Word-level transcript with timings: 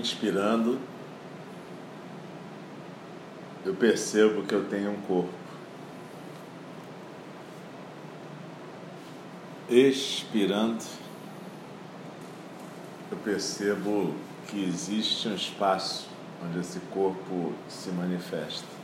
inspirando, 0.00 0.80
eu 3.64 3.74
percebo 3.74 4.42
que 4.42 4.54
eu 4.54 4.64
tenho 4.64 4.90
um 4.90 5.00
corpo. 5.02 5.30
Expirando, 9.68 10.82
eu 13.10 13.18
percebo 13.18 14.14
que 14.48 14.64
existe 14.64 15.28
um 15.28 15.34
espaço 15.34 16.08
onde 16.44 16.58
esse 16.58 16.80
corpo 16.92 17.52
se 17.68 17.90
manifesta. 17.90 18.79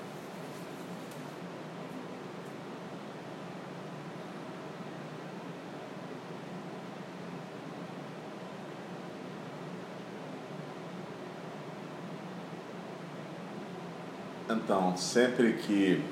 Então, 14.56 14.96
sempre 14.96 15.52
que 15.52 16.02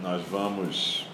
nós 0.00 0.20
vamos 0.22 1.06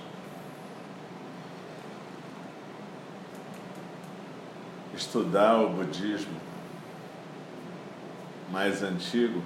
estudar 4.96 5.58
o 5.60 5.68
budismo 5.68 6.40
mais 8.50 8.82
antigo, 8.82 9.42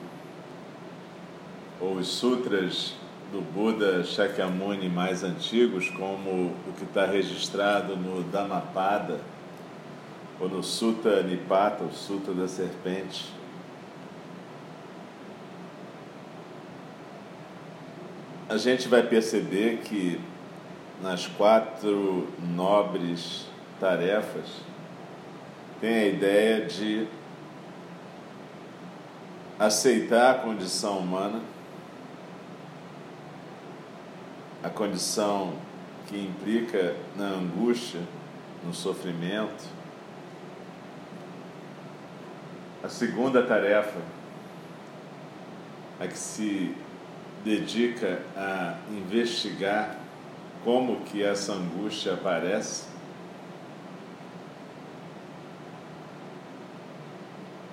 ou 1.81 1.97
os 1.97 2.07
sutras 2.07 2.95
do 3.33 3.41
Buda 3.41 4.05
Shakyamuni 4.05 4.89
mais 4.89 5.25
antigos, 5.25 5.91
como 5.91 6.31
o 6.69 6.73
que 6.79 6.85
está 6.85 7.05
registrado 7.05 7.97
no 7.97 8.23
Dhammapada, 8.23 9.21
ou 10.39 10.49
no 10.49 10.63
Sutta 10.63 11.21
Nipata, 11.25 11.83
o 11.83 11.93
Sutta 11.93 12.33
da 12.33 12.47
Serpente, 12.47 13.36
a 18.49 18.57
gente 18.57 18.87
vai 18.87 19.03
perceber 19.03 19.79
que 19.79 20.21
nas 21.03 21.27
quatro 21.27 22.29
nobres 22.39 23.47
tarefas 23.81 24.61
tem 25.81 25.95
a 25.95 26.07
ideia 26.07 26.65
de 26.65 27.07
aceitar 29.59 30.31
a 30.31 30.39
condição 30.39 30.99
humana, 30.99 31.41
a 34.63 34.71
condição 34.71 35.55
que 36.07 36.17
implica 36.17 36.95
na 37.17 37.27
angústia, 37.27 38.01
no 38.65 38.73
sofrimento. 38.73 39.65
A 42.83 42.89
segunda 42.89 43.43
tarefa, 43.43 44.01
a 45.99 46.07
que 46.07 46.17
se 46.17 46.75
dedica 47.47 48.19
a 48.37 48.75
investigar 48.91 50.01
como 50.65 51.03
que 51.03 51.23
essa 51.23 51.53
angústia 51.53 52.15
aparece 52.15 52.87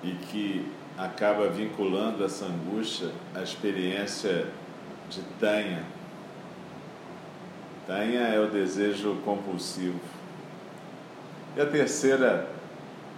e 0.04 0.12
que 0.12 0.70
acaba 0.96 1.48
vinculando 1.48 2.24
essa 2.24 2.44
angústia 2.44 3.10
à 3.34 3.42
experiência 3.42 4.46
de 5.10 5.22
Tanha. 5.40 5.82
Tanha 7.84 8.20
é 8.28 8.38
o 8.38 8.48
desejo 8.48 9.16
compulsivo. 9.24 9.98
E 11.56 11.60
a 11.60 11.66
terceira 11.66 12.48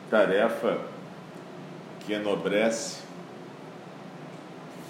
tarefa 0.08 0.80
que 2.00 2.14
enobrece 2.14 3.05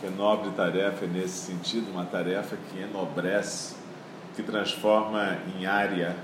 que 0.06 0.10
nobre 0.12 0.50
tarefa 0.52 1.04
é 1.04 1.08
nesse 1.08 1.52
sentido, 1.52 1.90
uma 1.90 2.04
tarefa 2.04 2.56
que 2.70 2.80
enobrece, 2.80 3.74
que 4.36 4.42
transforma 4.42 5.36
em 5.58 5.66
área 5.66 6.14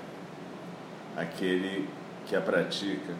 aquele 1.16 1.88
que 2.26 2.36
a 2.36 2.40
pratica. 2.40 3.12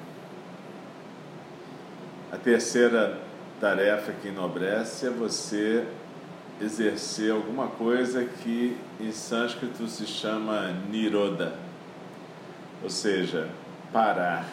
A 2.31 2.37
terceira 2.37 3.19
tarefa 3.61 4.13
que 4.13 4.29
enobrece 4.29 5.09
é 5.09 5.11
você 5.11 5.85
exercer 6.61 7.33
alguma 7.33 7.67
coisa 7.67 8.25
que 8.25 8.77
em 9.01 9.11
sânscrito 9.11 9.89
se 9.89 10.07
chama 10.07 10.73
niroda, 10.89 11.55
ou 12.81 12.89
seja, 12.89 13.49
parar, 13.93 14.47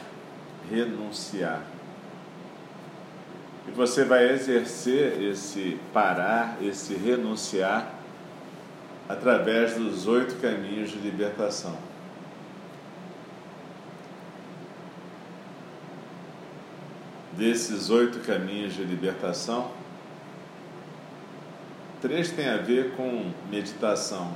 renunciar. 0.72 1.62
E 3.70 3.72
você 3.72 4.04
vai 4.04 4.28
exercer 4.32 5.22
esse 5.22 5.80
parar, 5.94 6.58
esse 6.60 6.96
renunciar, 6.96 7.94
através 9.08 9.76
dos 9.76 10.08
oito 10.08 10.42
caminhos 10.42 10.90
de 10.90 10.98
libertação. 10.98 11.78
Desses 17.34 17.92
oito 17.92 18.26
caminhos 18.26 18.74
de 18.74 18.84
libertação, 18.84 19.70
três 22.02 22.32
têm 22.32 22.50
a 22.50 22.58
ver 22.58 22.96
com 22.96 23.32
meditação, 23.52 24.34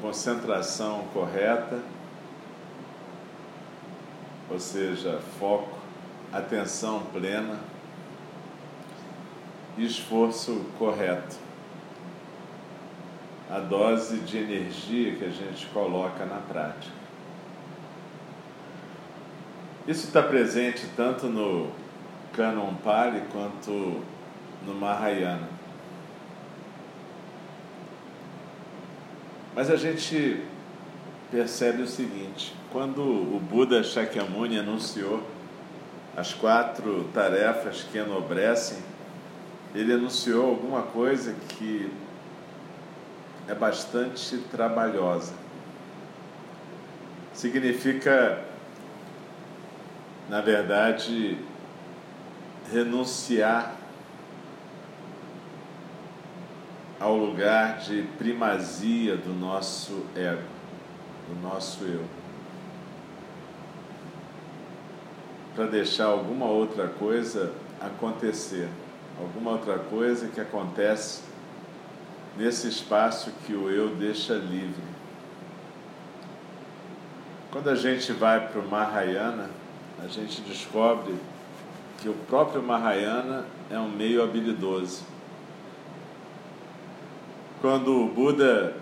concentração 0.00 1.04
correta, 1.14 1.78
ou 4.50 4.58
seja, 4.58 5.20
foco, 5.38 5.78
atenção 6.32 7.04
plena 7.12 7.75
esforço 9.84 10.64
correto. 10.78 11.36
A 13.50 13.60
dose 13.60 14.18
de 14.20 14.38
energia 14.38 15.14
que 15.14 15.24
a 15.24 15.30
gente 15.30 15.66
coloca 15.66 16.24
na 16.24 16.38
prática. 16.38 16.94
Isso 19.86 20.06
está 20.06 20.22
presente 20.22 20.84
tanto 20.96 21.28
no 21.28 21.70
Canon 22.32 22.74
Pali 22.82 23.22
quanto 23.30 24.02
no 24.66 24.74
Mahayana. 24.74 25.48
Mas 29.54 29.70
a 29.70 29.76
gente 29.76 30.42
percebe 31.30 31.82
o 31.82 31.86
seguinte: 31.86 32.52
quando 32.72 33.00
o 33.00 33.40
Buda 33.40 33.82
Shakyamuni 33.84 34.58
anunciou 34.58 35.22
as 36.16 36.34
quatro 36.34 37.04
tarefas 37.14 37.84
que 37.84 37.98
enobrecem 37.98 38.78
ele 39.76 39.92
anunciou 39.92 40.48
alguma 40.48 40.80
coisa 40.84 41.34
que 41.50 41.92
é 43.46 43.54
bastante 43.54 44.38
trabalhosa. 44.50 45.34
Significa, 47.34 48.42
na 50.30 50.40
verdade, 50.40 51.36
renunciar 52.72 53.76
ao 56.98 57.14
lugar 57.14 57.80
de 57.80 58.02
primazia 58.16 59.14
do 59.14 59.34
nosso 59.34 60.06
ego, 60.16 60.48
do 61.28 61.42
nosso 61.42 61.84
eu. 61.84 62.02
Para 65.54 65.66
deixar 65.66 66.06
alguma 66.06 66.46
outra 66.46 66.88
coisa 66.88 67.52
acontecer 67.78 68.70
alguma 69.18 69.52
outra 69.52 69.78
coisa 69.78 70.28
que 70.28 70.40
acontece 70.40 71.22
nesse 72.36 72.68
espaço 72.68 73.32
que 73.46 73.54
o 73.54 73.70
eu 73.70 73.94
deixa 73.94 74.34
livre. 74.34 74.82
Quando 77.50 77.70
a 77.70 77.74
gente 77.74 78.12
vai 78.12 78.48
para 78.48 78.60
o 78.60 78.68
Mahayana, 78.68 79.48
a 80.02 80.06
gente 80.06 80.42
descobre 80.42 81.14
que 81.98 82.08
o 82.08 82.14
próprio 82.28 82.62
Mahayana 82.62 83.46
é 83.70 83.78
um 83.78 83.88
meio 83.88 84.22
habilidoso. 84.22 85.04
Quando 87.62 88.04
o 88.04 88.08
Buda 88.08 88.74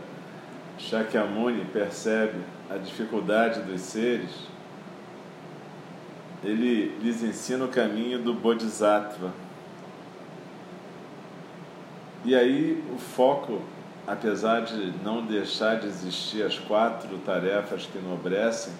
Shakyamuni 0.78 1.64
percebe 1.66 2.40
a 2.68 2.76
dificuldade 2.76 3.60
dos 3.60 3.80
seres, 3.80 4.30
ele 6.42 6.98
lhes 7.00 7.22
ensina 7.22 7.64
o 7.64 7.68
caminho 7.68 8.18
do 8.18 8.34
Bodhisattva, 8.34 9.32
e 12.24 12.34
aí 12.34 12.82
o 12.94 12.98
foco, 12.98 13.60
apesar 14.06 14.60
de 14.60 14.92
não 15.04 15.24
deixar 15.24 15.78
de 15.78 15.86
existir 15.86 16.42
as 16.42 16.58
quatro 16.58 17.18
tarefas 17.18 17.86
que 17.86 17.98
enobrecem, 17.98 18.72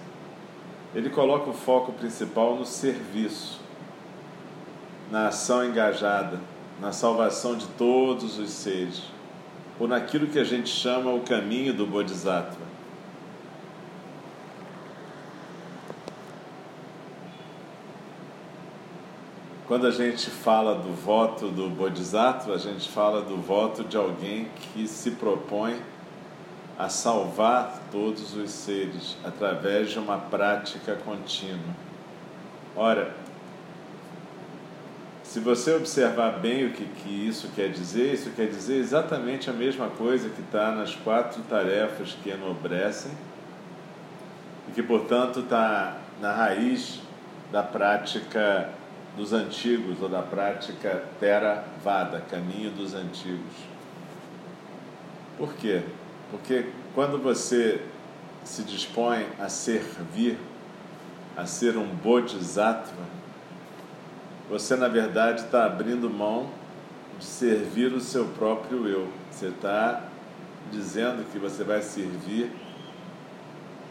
ele 0.94 1.10
coloca 1.10 1.50
o 1.50 1.54
foco 1.54 1.92
principal 1.92 2.56
no 2.56 2.64
serviço, 2.64 3.60
na 5.10 5.28
ação 5.28 5.64
engajada, 5.64 6.40
na 6.80 6.92
salvação 6.92 7.56
de 7.56 7.66
todos 7.78 8.38
os 8.38 8.50
seres, 8.50 9.02
ou 9.78 9.86
naquilo 9.86 10.28
que 10.28 10.38
a 10.38 10.44
gente 10.44 10.70
chama 10.70 11.12
o 11.12 11.20
caminho 11.20 11.74
do 11.74 11.86
Bodhisattva. 11.86 12.73
Quando 19.66 19.86
a 19.86 19.90
gente 19.90 20.28
fala 20.28 20.74
do 20.74 20.92
voto 20.92 21.48
do 21.48 21.70
Bodhisattva, 21.70 22.54
a 22.54 22.58
gente 22.58 22.88
fala 22.88 23.22
do 23.22 23.36
voto 23.38 23.82
de 23.82 23.96
alguém 23.96 24.48
que 24.60 24.86
se 24.86 25.12
propõe 25.12 25.80
a 26.78 26.88
salvar 26.88 27.80
todos 27.90 28.34
os 28.34 28.50
seres 28.50 29.16
através 29.24 29.90
de 29.90 29.98
uma 29.98 30.18
prática 30.18 30.96
contínua. 30.96 31.74
Ora, 32.76 33.14
se 35.22 35.40
você 35.40 35.74
observar 35.74 36.40
bem 36.40 36.66
o 36.66 36.72
que, 36.72 36.84
que 36.84 37.08
isso 37.08 37.48
quer 37.54 37.70
dizer, 37.70 38.12
isso 38.12 38.30
quer 38.30 38.48
dizer 38.48 38.76
exatamente 38.76 39.48
a 39.48 39.52
mesma 39.52 39.88
coisa 39.88 40.28
que 40.28 40.42
está 40.42 40.72
nas 40.72 40.94
quatro 40.94 41.40
tarefas 41.42 42.14
que 42.22 42.28
enobrecem 42.28 43.12
e 44.68 44.72
que, 44.72 44.82
portanto, 44.82 45.40
está 45.40 45.96
na 46.20 46.32
raiz 46.32 47.00
da 47.50 47.62
prática 47.62 48.68
dos 49.16 49.32
antigos 49.32 50.00
ou 50.02 50.08
da 50.08 50.22
prática 50.22 51.04
Theravada, 51.20 52.20
caminho 52.30 52.70
dos 52.70 52.94
antigos. 52.94 53.54
Por 55.38 55.54
quê? 55.54 55.82
Porque 56.30 56.66
quando 56.94 57.22
você 57.22 57.80
se 58.44 58.62
dispõe 58.62 59.26
a 59.38 59.48
servir, 59.48 60.38
a 61.36 61.46
ser 61.46 61.76
um 61.76 61.86
bodhisattva, 61.86 63.02
você 64.48 64.76
na 64.76 64.88
verdade 64.88 65.42
está 65.42 65.64
abrindo 65.64 66.10
mão 66.10 66.50
de 67.18 67.24
servir 67.24 67.92
o 67.92 68.00
seu 68.00 68.26
próprio 68.26 68.86
eu. 68.86 69.08
Você 69.30 69.46
está 69.46 70.04
dizendo 70.70 71.24
que 71.30 71.38
você 71.38 71.64
vai 71.64 71.82
servir 71.82 72.50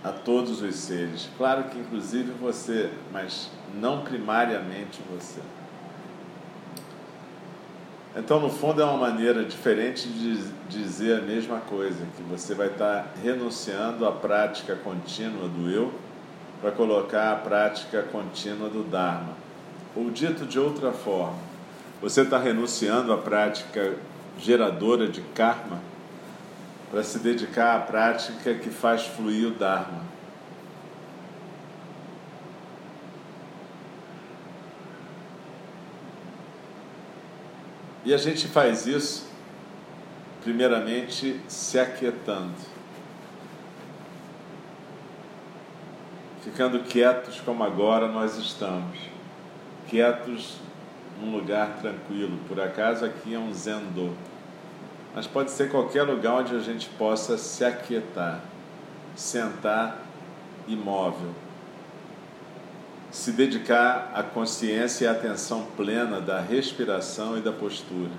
a 0.03 0.11
todos 0.11 0.61
os 0.61 0.75
seres. 0.75 1.29
Claro 1.38 1.65
que 1.65 1.79
inclusive 1.79 2.31
você, 2.39 2.89
mas 3.11 3.50
não 3.73 4.01
primariamente 4.01 5.01
você. 5.09 5.39
Então, 8.15 8.39
no 8.39 8.50
fundo, 8.50 8.79
é 8.79 8.85
uma 8.85 8.97
maneira 8.97 9.44
diferente 9.44 10.07
de 10.07 10.38
dizer 10.69 11.19
a 11.19 11.21
mesma 11.21 11.59
coisa, 11.61 12.05
que 12.15 12.21
você 12.23 12.53
vai 12.53 12.67
estar 12.67 13.11
renunciando 13.23 14.05
à 14.05 14.11
prática 14.11 14.75
contínua 14.75 15.47
do 15.47 15.69
eu 15.69 15.91
para 16.61 16.71
colocar 16.71 17.31
a 17.31 17.35
prática 17.35 18.03
contínua 18.03 18.69
do 18.69 18.83
Dharma. 18.83 19.33
Ou 19.95 20.11
dito 20.11 20.45
de 20.45 20.59
outra 20.59 20.91
forma, 20.91 21.39
você 22.01 22.21
está 22.21 22.38
renunciando 22.38 23.11
à 23.11 23.17
prática 23.17 23.95
geradora 24.38 25.07
de 25.07 25.21
karma 25.21 25.79
para 26.94 27.01
se 27.01 27.18
dedicar 27.18 27.75
à 27.75 27.80
prática 27.80 28.54
que 28.54 28.69
faz 28.69 29.07
fluir 29.07 29.48
o 29.48 29.51
Dharma. 29.56 30.04
E 38.06 38.13
a 38.13 38.18
gente 38.18 38.48
faz 38.48 38.86
isso, 38.86 39.28
primeiramente, 40.44 41.42
se 41.48 41.80
aquietando, 41.80 42.54
ficando 46.44 46.80
quietos 46.81 47.42
como 47.42 47.63
agora 47.63 48.07
nós 48.07 48.38
estamos, 48.38 49.00
quietos 49.90 50.60
num 51.19 51.36
lugar 51.36 51.80
tranquilo. 51.81 52.38
Por 52.48 52.62
acaso 52.62 53.04
aqui 53.04 53.34
é 53.34 53.40
um 53.40 53.51
zendô, 53.51 54.13
mas 55.15 55.27
pode 55.27 55.51
ser 55.51 55.69
qualquer 55.69 56.04
lugar 56.04 56.42
onde 56.42 56.56
a 56.56 56.60
gente 56.60 56.88
possa 56.89 57.38
se 57.38 57.63
aquietar, 57.63 58.42
sentar 59.15 60.00
imóvel 60.68 61.33
se 63.13 63.31
dedicar 63.31 64.12
à 64.15 64.24
consciência 64.24 65.06
e 65.06 65.07
à 65.07 65.12
atenção 65.12 65.68
plena 65.77 66.19
da 66.19 66.42
respiração 66.42 67.38
e 67.38 67.42
da 67.42 67.51
postura. 67.51 68.10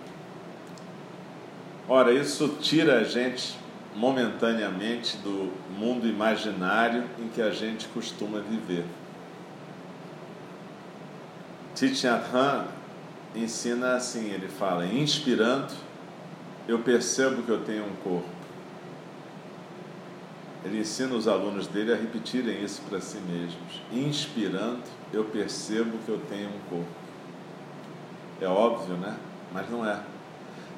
Ora, 1.89 2.13
isso 2.13 2.57
tira 2.61 3.01
a 3.01 3.05
gente 3.05 3.59
momentaneamente 3.97 5.17
do 5.17 5.53
mundo 5.77 6.07
imaginário 6.07 7.05
em 7.19 7.27
que 7.27 7.43
a 7.43 7.51
gente 7.51 7.89
costuma 7.89 8.39
viver. 8.39 8.85
Thich 11.75 12.07
Han 12.07 12.67
ensina 13.35 13.97
assim, 13.97 14.31
ele 14.31 14.47
fala, 14.47 14.87
inspirando, 14.87 15.75
eu 16.67 16.79
percebo 16.79 17.43
que 17.43 17.51
eu 17.51 17.63
tenho 17.63 17.85
um 17.85 17.95
corpo. 18.03 18.29
Ele 20.65 20.81
ensina 20.81 21.15
os 21.15 21.29
alunos 21.29 21.67
dele 21.67 21.93
a 21.93 21.97
repetirem 21.97 22.65
isso 22.65 22.81
para 22.89 23.01
si 23.01 23.19
mesmos. 23.19 23.83
Inspirando, 23.93 24.83
eu 25.13 25.25
percebo 25.25 25.99
que 26.07 26.09
eu 26.09 26.19
tenho 26.29 26.49
um 26.49 26.59
corpo. 26.71 26.89
É 28.41 28.47
óbvio, 28.47 28.97
né? 28.97 29.15
Mas 29.53 29.71
não 29.71 29.87
é. 29.87 30.01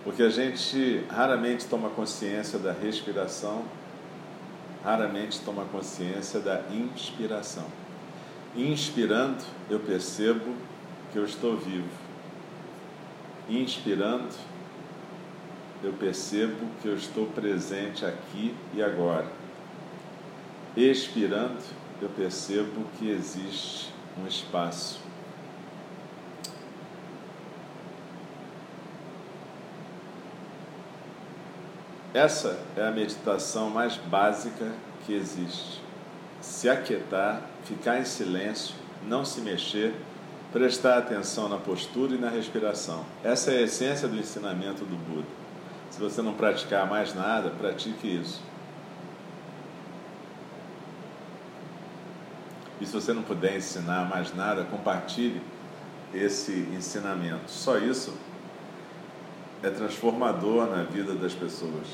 Porque 0.03 0.25
a 0.25 0.29
gente 0.29 1.05
raramente 1.09 1.67
toma 1.67 1.89
consciência 1.91 2.59
da 2.59 2.73
respiração, 2.73 3.65
raramente 4.85 5.41
toma 5.41 5.65
consciência 5.65 6.41
da 6.41 6.63
inspiração. 6.71 7.67
Inspirando, 8.57 9.45
eu 9.71 9.79
percebo 9.81 10.55
que 11.13 11.19
eu 11.19 11.25
estou 11.25 11.57
vivo. 11.57 11.89
Inspirando, 13.49 14.35
eu 15.83 15.93
percebo 15.93 16.67
que 16.81 16.89
eu 16.89 16.97
estou 16.97 17.27
presente 17.27 18.05
aqui 18.05 18.55
e 18.75 18.83
agora 18.83 19.27
expirando, 20.77 21.59
eu 22.01 22.09
percebo 22.11 22.85
que 22.99 23.11
existe 23.11 23.93
um 24.23 24.27
espaço. 24.27 25.01
Essa 32.13 32.59
é 32.77 32.87
a 32.87 32.91
meditação 32.91 33.69
mais 33.69 33.97
básica 33.97 34.73
que 35.05 35.13
existe. 35.13 35.83
Se 36.41 36.69
aquietar, 36.69 37.43
ficar 37.65 37.99
em 37.99 38.05
silêncio, 38.05 38.75
não 39.07 39.25
se 39.25 39.41
mexer, 39.41 39.95
prestar 40.53 40.99
atenção 40.99 41.49
na 41.49 41.59
postura 41.59 42.15
e 42.15 42.19
na 42.19 42.31
respiração. 42.31 43.05
Essa 43.23 43.51
é 43.53 43.59
a 43.59 43.63
essência 43.63 44.09
do 44.09 44.17
ensinamento 44.17 44.85
do 44.85 44.97
Buda. 44.97 45.46
Se 45.97 46.03
você 46.03 46.21
não 46.21 46.35
praticar 46.35 46.87
mais 46.87 47.15
nada, 47.15 47.49
pratique 47.49 48.07
isso. 48.07 48.43
E 52.79 52.85
se 52.85 52.93
você 52.93 53.15
não 53.15 53.23
puder 53.23 53.57
ensinar 53.57 54.07
mais 54.07 54.35
nada, 54.35 54.63
compartilhe 54.65 55.41
esse 56.13 56.53
ensinamento. 56.77 57.51
Só 57.51 57.79
isso 57.79 58.15
é 59.63 59.71
transformador 59.71 60.67
na 60.67 60.83
vida 60.83 61.15
das 61.15 61.33
pessoas. 61.33 61.87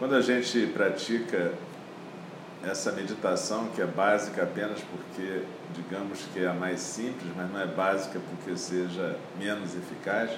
Quando 0.00 0.16
a 0.16 0.20
gente 0.20 0.66
pratica 0.74 1.54
essa 2.68 2.92
meditação, 2.92 3.68
que 3.68 3.80
é 3.80 3.86
básica 3.86 4.42
apenas 4.42 4.80
porque, 4.80 5.42
digamos 5.74 6.20
que 6.32 6.40
é 6.40 6.48
a 6.48 6.54
mais 6.54 6.80
simples, 6.80 7.30
mas 7.36 7.50
não 7.50 7.60
é 7.60 7.66
básica 7.66 8.20
porque 8.30 8.56
seja 8.56 9.16
menos 9.38 9.74
eficaz, 9.74 10.30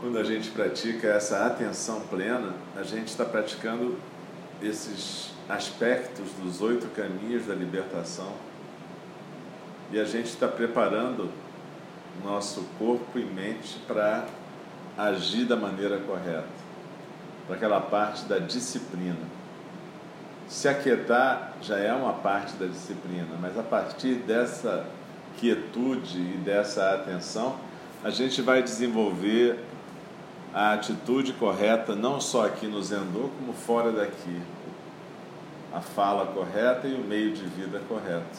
quando 0.00 0.18
a 0.18 0.24
gente 0.24 0.50
pratica 0.50 1.08
essa 1.08 1.46
atenção 1.46 2.00
plena, 2.02 2.52
a 2.76 2.82
gente 2.82 3.08
está 3.08 3.24
praticando 3.24 3.96
esses 4.62 5.32
aspectos 5.48 6.30
dos 6.42 6.60
oito 6.60 6.86
caminhos 6.94 7.46
da 7.46 7.54
libertação 7.54 8.32
e 9.90 9.98
a 9.98 10.04
gente 10.04 10.26
está 10.26 10.48
preparando 10.48 11.30
nosso 12.22 12.64
corpo 12.78 13.18
e 13.18 13.24
mente 13.24 13.78
para 13.86 14.26
agir 14.96 15.44
da 15.44 15.56
maneira 15.56 15.98
correta, 15.98 16.46
para 17.46 17.56
aquela 17.56 17.80
parte 17.80 18.24
da 18.26 18.38
disciplina. 18.38 19.43
Se 20.48 20.68
aquietar 20.68 21.54
já 21.62 21.78
é 21.78 21.92
uma 21.92 22.12
parte 22.12 22.54
da 22.54 22.66
disciplina, 22.66 23.36
mas 23.40 23.58
a 23.58 23.62
partir 23.62 24.16
dessa 24.16 24.86
quietude 25.38 26.18
e 26.18 26.36
dessa 26.44 26.94
atenção, 26.94 27.56
a 28.02 28.10
gente 28.10 28.42
vai 28.42 28.62
desenvolver 28.62 29.58
a 30.52 30.74
atitude 30.74 31.32
correta, 31.32 31.96
não 31.96 32.20
só 32.20 32.46
aqui 32.46 32.66
no 32.66 32.82
Zendô, 32.82 33.30
como 33.38 33.52
fora 33.52 33.90
daqui. 33.90 34.40
A 35.72 35.80
fala 35.80 36.26
correta 36.26 36.86
e 36.86 36.94
o 36.94 37.00
meio 37.00 37.32
de 37.32 37.44
vida 37.46 37.80
correto. 37.88 38.38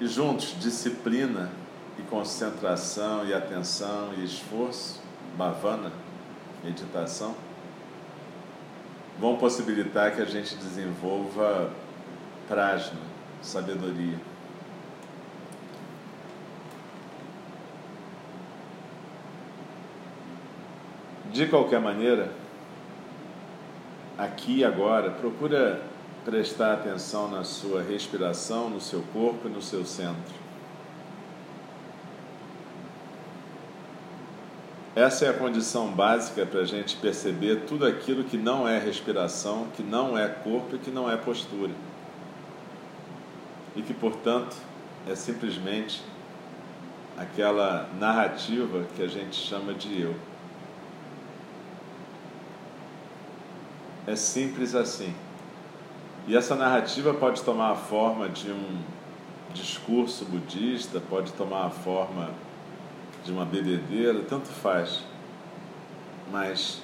E 0.00 0.06
juntos, 0.06 0.54
disciplina 0.60 1.50
e 1.98 2.02
concentração 2.02 3.26
e 3.26 3.34
atenção 3.34 4.10
e 4.16 4.24
esforço, 4.24 5.00
bhavana, 5.36 5.90
meditação, 6.62 7.34
vão 9.18 9.36
possibilitar 9.36 10.14
que 10.14 10.22
a 10.22 10.24
gente 10.24 10.54
desenvolva 10.54 11.70
prajna, 12.46 12.98
sabedoria. 13.42 14.16
De 21.32 21.46
qualquer 21.46 21.80
maneira, 21.80 22.32
aqui 24.16 24.58
e 24.58 24.64
agora, 24.64 25.10
procura 25.10 25.82
prestar 26.24 26.74
atenção 26.74 27.30
na 27.30 27.44
sua 27.44 27.82
respiração, 27.82 28.70
no 28.70 28.80
seu 28.80 29.02
corpo 29.12 29.46
e 29.48 29.50
no 29.50 29.62
seu 29.62 29.84
centro. 29.84 30.47
Essa 34.98 35.26
é 35.26 35.28
a 35.28 35.32
condição 35.32 35.92
básica 35.92 36.44
para 36.44 36.58
a 36.58 36.64
gente 36.64 36.96
perceber 36.96 37.66
tudo 37.68 37.86
aquilo 37.86 38.24
que 38.24 38.36
não 38.36 38.66
é 38.66 38.80
respiração, 38.80 39.68
que 39.76 39.80
não 39.80 40.18
é 40.18 40.26
corpo 40.26 40.74
e 40.74 40.78
que 40.80 40.90
não 40.90 41.08
é 41.08 41.16
postura. 41.16 41.70
E 43.76 43.82
que, 43.82 43.94
portanto, 43.94 44.56
é 45.08 45.14
simplesmente 45.14 46.02
aquela 47.16 47.88
narrativa 48.00 48.86
que 48.96 49.00
a 49.00 49.06
gente 49.06 49.36
chama 49.36 49.72
de 49.72 50.02
eu. 50.02 50.16
É 54.04 54.16
simples 54.16 54.74
assim. 54.74 55.14
E 56.26 56.36
essa 56.36 56.56
narrativa 56.56 57.14
pode 57.14 57.44
tomar 57.44 57.70
a 57.70 57.76
forma 57.76 58.28
de 58.28 58.50
um 58.50 58.80
discurso 59.54 60.24
budista, 60.24 61.00
pode 61.08 61.32
tomar 61.34 61.66
a 61.66 61.70
forma 61.70 62.47
de 63.28 63.32
uma 63.34 63.44
bebedeira, 63.44 64.20
tanto 64.26 64.48
faz. 64.48 65.04
Mas 66.32 66.80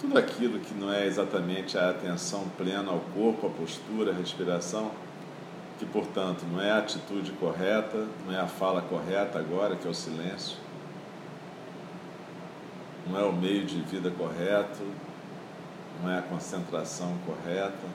tudo 0.00 0.16
aquilo 0.16 0.60
que 0.60 0.72
não 0.72 0.92
é 0.92 1.04
exatamente 1.04 1.76
a 1.76 1.90
atenção 1.90 2.48
plena 2.56 2.92
ao 2.92 3.00
corpo, 3.12 3.48
à 3.48 3.50
postura, 3.50 4.12
à 4.12 4.14
respiração, 4.14 4.92
que 5.80 5.84
portanto 5.84 6.46
não 6.50 6.60
é 6.60 6.70
a 6.70 6.78
atitude 6.78 7.32
correta, 7.32 8.06
não 8.24 8.32
é 8.32 8.40
a 8.40 8.46
fala 8.46 8.80
correta 8.82 9.40
agora, 9.40 9.74
que 9.74 9.86
é 9.86 9.90
o 9.90 9.94
silêncio, 9.94 10.56
não 13.08 13.18
é 13.18 13.24
o 13.24 13.32
meio 13.32 13.66
de 13.66 13.80
vida 13.80 14.12
correto, 14.12 14.86
não 16.00 16.08
é 16.08 16.20
a 16.20 16.22
concentração 16.22 17.18
correta, 17.26 17.88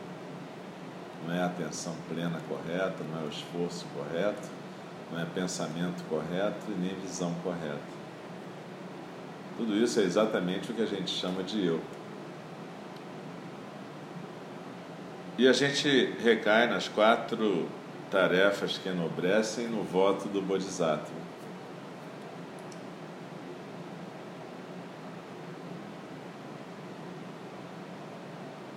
não 1.26 1.34
é 1.34 1.42
a 1.42 1.46
atenção 1.46 1.96
plena 2.10 2.42
correta, 2.50 3.06
não 3.10 3.22
é 3.22 3.24
o 3.24 3.30
esforço 3.30 3.86
correto 3.96 4.65
não 5.12 5.22
é 5.22 5.26
pensamento 5.26 6.04
correto 6.10 6.66
e 6.70 6.72
nem 6.72 6.96
visão 6.96 7.34
correta. 7.44 7.96
Tudo 9.58 9.76
isso 9.76 10.00
é 10.00 10.04
exatamente 10.04 10.72
o 10.72 10.74
que 10.74 10.82
a 10.82 10.86
gente 10.86 11.10
chama 11.10 11.42
de 11.44 11.66
eu. 11.66 11.80
E 15.38 15.48
a 15.48 15.54
gente 15.54 16.14
recai 16.22 16.68
nas 16.68 16.88
quatro 16.88 17.68
tarefas 18.10 18.78
que 18.78 18.90
enobrecem 18.90 19.68
no 19.68 19.84
voto 19.84 20.28
do 20.30 20.42
Bodhisattva. 20.42 21.26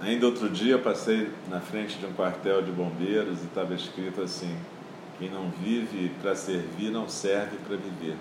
Ainda 0.01 0.27
outro 0.27 0.49
dia 0.49 0.79
passei 0.79 1.31
na 1.49 1.61
frente 1.61 1.99
de 1.99 2.07
um 2.07 2.13
quartel 2.13 2.63
de 2.63 2.71
bombeiros 2.71 3.43
e 3.43 3.45
estava 3.45 3.75
escrito 3.75 4.23
assim: 4.23 4.57
quem 5.19 5.29
não 5.29 5.51
vive 5.51 6.11
para 6.23 6.37
servir 6.37 6.91
não 6.91 7.09
serve 7.09 7.57
para 7.59 7.77
viver. 7.77 8.17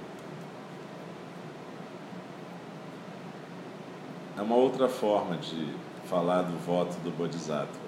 É 4.38 4.42
uma 4.42 4.56
outra 4.56 4.88
forma 4.88 5.38
de 5.38 5.74
falar 6.06 6.44
do 6.44 6.58
voto 6.66 6.96
do 7.04 7.12
Bodhisattva. 7.12 7.88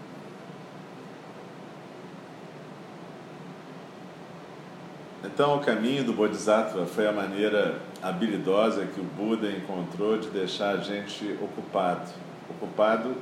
Então, 5.24 5.58
o 5.58 5.60
caminho 5.60 6.04
do 6.04 6.14
Bodhisattva 6.14 6.86
foi 6.86 7.08
a 7.08 7.12
maneira 7.12 7.80
habilidosa 8.02 8.86
que 8.86 9.00
o 9.00 9.04
Buda 9.04 9.50
encontrou 9.52 10.18
de 10.18 10.30
deixar 10.30 10.76
a 10.76 10.78
gente 10.78 11.38
ocupado. 11.42 12.10
Ocupado 12.50 13.16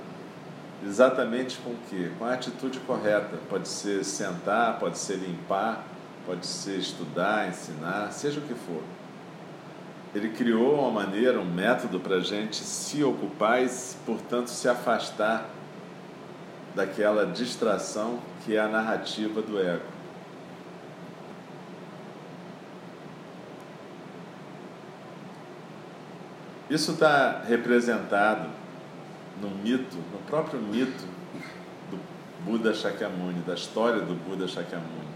Exatamente 0.86 1.57
com 1.57 1.72
o 1.72 1.77
quê? 1.89 2.12
Com 2.19 2.25
a 2.25 2.34
atitude 2.34 2.79
correta. 2.81 3.38
Pode 3.50 3.67
ser 3.67 4.03
sentar, 4.03 4.77
pode 4.79 4.98
ser 4.98 5.15
limpar, 5.15 5.84
pode 6.25 6.46
ser 6.46 6.77
estudar, 6.77 7.50
ensinar, 7.50 8.12
seja 8.12 8.39
o 8.39 8.43
que 8.43 8.53
for. 8.53 8.84
Ele 10.13 10.29
criou 10.29 10.79
uma 10.79 10.91
maneira, 10.91 11.39
um 11.39 11.46
método 11.46 12.00
para 12.00 12.17
a 12.17 12.19
gente 12.19 12.57
se 12.57 13.03
ocupar 13.03 13.63
e, 13.63 13.69
portanto, 14.05 14.48
se 14.48 14.69
afastar 14.69 15.50
daquela 16.75 17.25
distração 17.25 18.19
que 18.46 18.55
é 18.55 18.60
a 18.60 18.67
narrativa 18.67 19.41
do 19.41 19.60
ego. 19.60 19.98
Isso 26.69 26.91
está 26.91 27.41
representado 27.48 28.50
no 29.41 29.50
mito, 29.50 29.98
no 30.12 30.20
próprio 30.27 30.60
mito 30.60 31.06
do 31.89 32.00
Buda 32.44 32.74
Shakyamuni, 32.74 33.41
da 33.41 33.53
história 33.53 34.01
do 34.01 34.13
Buda 34.13 34.48
Shakyamuni. 34.48 35.08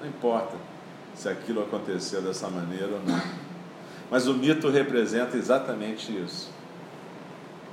Não 0.00 0.08
importa 0.08 0.56
se 1.14 1.28
aquilo 1.28 1.62
aconteceu 1.62 2.22
dessa 2.22 2.48
maneira 2.48 2.86
ou 2.86 3.00
não. 3.04 3.20
Mas 4.10 4.26
o 4.26 4.34
mito 4.34 4.68
representa 4.70 5.36
exatamente 5.36 6.16
isso. 6.16 6.50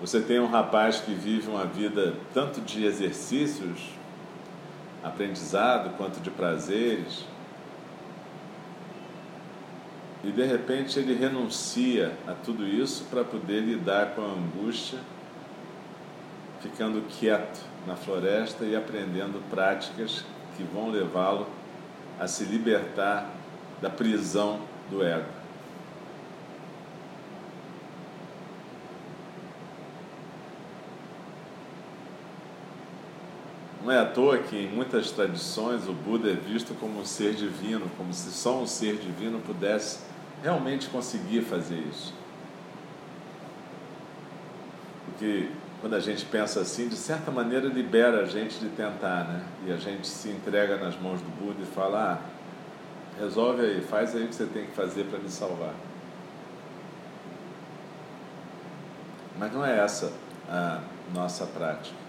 Você 0.02 0.20
tem 0.20 0.40
um 0.40 0.48
rapaz 0.48 1.00
que 1.00 1.14
vive 1.14 1.50
uma 1.50 1.66
vida 1.66 2.14
tanto 2.34 2.60
de 2.62 2.86
exercícios, 2.86 3.92
aprendizado, 5.04 5.96
quanto 5.98 6.20
de 6.20 6.30
prazeres, 6.30 7.26
e 10.24 10.32
de 10.32 10.44
repente 10.44 11.00
ele 11.00 11.14
renuncia 11.14 12.18
a 12.28 12.34
tudo 12.34 12.66
isso 12.66 13.06
para 13.12 13.24
poder 13.24 13.62
lidar 13.62 14.16
com 14.16 14.22
a 14.22 14.26
angústia 14.26 15.00
ficando 16.66 17.02
quieto 17.08 17.62
na 17.86 17.96
floresta 17.96 18.66
e 18.66 18.76
aprendendo 18.76 19.40
práticas 19.52 20.26
que 20.58 20.64
vão 20.64 20.90
levá-lo 20.90 21.48
a 22.20 22.28
se 22.28 22.44
libertar 22.44 23.30
da 23.80 23.90
prisão 23.90 24.60
do 24.90 25.04
ego. 25.04 25.30
Não 33.84 33.92
é 33.92 34.00
à 34.00 34.06
toa 34.06 34.40
que 34.40 34.58
em 34.58 34.68
muitas 34.68 35.12
tradições 35.12 35.88
o 35.88 35.94
Buda 35.94 36.32
é 36.32 36.34
visto 36.34 36.74
como 36.80 37.00
um 37.00 37.06
ser 37.06 37.36
divino, 37.36 37.88
como 37.96 38.12
se 38.12 38.32
só 38.32 38.60
um 38.60 38.66
ser 38.66 38.96
divino 38.96 39.40
pudesse 39.42 40.00
realmente 40.42 40.88
conseguir 40.90 41.42
fazer 41.42 41.78
isso. 41.92 42.12
Porque 45.06 45.50
quando 45.86 45.98
a 45.98 46.00
gente 46.00 46.26
pensa 46.26 46.62
assim, 46.62 46.88
de 46.88 46.96
certa 46.96 47.30
maneira 47.30 47.68
libera 47.68 48.22
a 48.22 48.26
gente 48.26 48.58
de 48.58 48.70
tentar, 48.70 49.24
né? 49.26 49.44
E 49.68 49.72
a 49.72 49.78
gente 49.78 50.08
se 50.08 50.30
entrega 50.30 50.78
nas 50.78 51.00
mãos 51.00 51.22
do 51.22 51.30
Buda 51.40 51.62
e 51.62 51.66
fala: 51.76 52.14
ah, 52.14 53.22
resolve 53.22 53.62
aí, 53.62 53.82
faz 53.82 54.16
aí 54.16 54.24
o 54.24 54.28
que 54.28 54.34
você 54.34 54.48
tem 54.48 54.66
que 54.66 54.72
fazer 54.72 55.04
para 55.04 55.20
me 55.20 55.30
salvar. 55.30 55.76
Mas 59.38 59.54
não 59.54 59.64
é 59.64 59.78
essa 59.78 60.12
a 60.50 60.82
nossa 61.14 61.46
prática. 61.46 62.05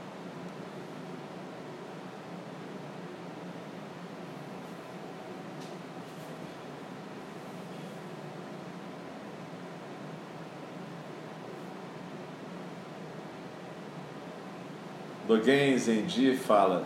Dogen 15.27 15.77
Zenji 15.77 16.37
fala: 16.37 16.85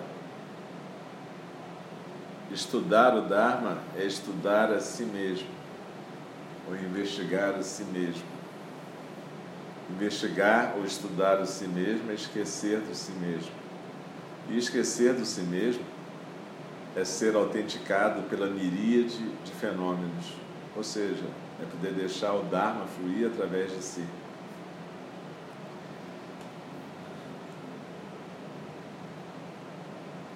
estudar 2.51 3.15
o 3.15 3.21
Dharma 3.21 3.79
é 3.95 4.05
estudar 4.05 4.73
a 4.73 4.81
si 4.81 5.05
mesmo, 5.05 5.47
ou 6.67 6.75
investigar 6.75 7.55
a 7.55 7.63
si 7.63 7.85
mesmo. 7.85 8.25
Investigar 9.91 10.75
ou 10.79 10.85
estudar 10.85 11.41
o 11.41 11.47
si 11.47 11.67
mesmo 11.69 12.11
é 12.11 12.15
esquecer 12.15 12.81
do 12.81 12.95
si 12.95 13.13
mesmo. 13.13 13.53
E 14.49 14.57
esquecer 14.57 15.13
do 15.13 15.27
si 15.27 15.43
mesmo 15.43 15.85
é 16.97 17.05
ser 17.05 17.37
autenticado 17.37 18.23
pela 18.23 18.47
miríade 18.47 19.19
de 19.45 19.53
fenômenos, 19.53 20.33
ou 20.75 20.83
seja, 20.83 21.27
é 21.63 21.67
poder 21.67 21.93
deixar 21.93 22.33
o 22.33 22.45
Dharma 22.45 22.87
fluir 22.87 23.27
através 23.27 23.71
de 23.71 23.83
si. 23.83 24.05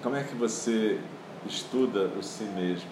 Como 0.05 0.15
é 0.15 0.21
que 0.21 0.35
você 0.35 0.99
estuda 1.47 2.11
o 2.15 2.21
si 2.21 2.43
mesmo? 2.43 2.87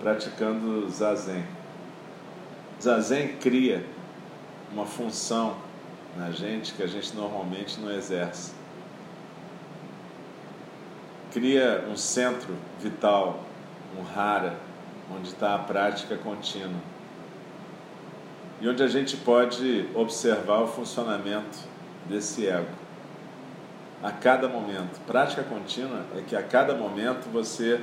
Praticando 0.00 0.90
zazen. 0.90 1.44
Zazen 2.82 3.36
cria 3.36 3.86
uma 4.72 4.84
função 4.86 5.56
na 6.16 6.32
gente 6.32 6.74
que 6.74 6.82
a 6.82 6.88
gente 6.88 7.14
normalmente 7.14 7.78
não 7.78 7.92
exerce. 7.92 8.50
Cria 11.30 11.86
um 11.88 11.96
centro 11.96 12.56
vital, 12.80 13.44
um 13.96 14.02
rara, 14.02 14.58
onde 15.16 15.28
está 15.28 15.54
a 15.54 15.58
prática 15.60 16.16
contínua. 16.16 16.80
e 18.60 18.68
onde 18.68 18.82
a 18.82 18.88
gente 18.88 19.16
pode 19.16 19.88
observar 19.94 20.62
o 20.62 20.66
funcionamento 20.66 21.70
desse 22.10 22.46
ego. 22.46 22.68
A 24.02 24.10
cada 24.10 24.48
momento. 24.48 25.00
Prática 25.06 25.42
contínua 25.42 26.04
é 26.16 26.22
que 26.22 26.34
a 26.34 26.42
cada 26.42 26.74
momento 26.74 27.30
você 27.30 27.80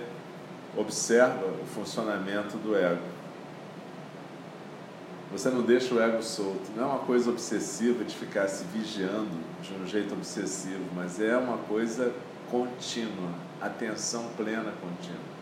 observa 0.75 1.45
o 1.45 1.65
funcionamento 1.65 2.57
do 2.57 2.75
ego. 2.75 3.01
Você 5.31 5.49
não 5.49 5.61
deixa 5.61 5.93
o 5.93 6.01
ego 6.01 6.21
solto. 6.23 6.71
Não 6.75 6.83
é 6.83 6.87
uma 6.87 6.99
coisa 6.99 7.29
obsessiva 7.29 8.03
de 8.03 8.15
ficar 8.15 8.47
se 8.47 8.63
vigiando 8.65 9.29
de 9.61 9.73
um 9.73 9.85
jeito 9.85 10.13
obsessivo, 10.13 10.83
mas 10.95 11.19
é 11.19 11.35
uma 11.37 11.57
coisa 11.57 12.13
contínua, 12.49 13.31
atenção 13.61 14.25
plena 14.37 14.71
contínua. 14.81 15.37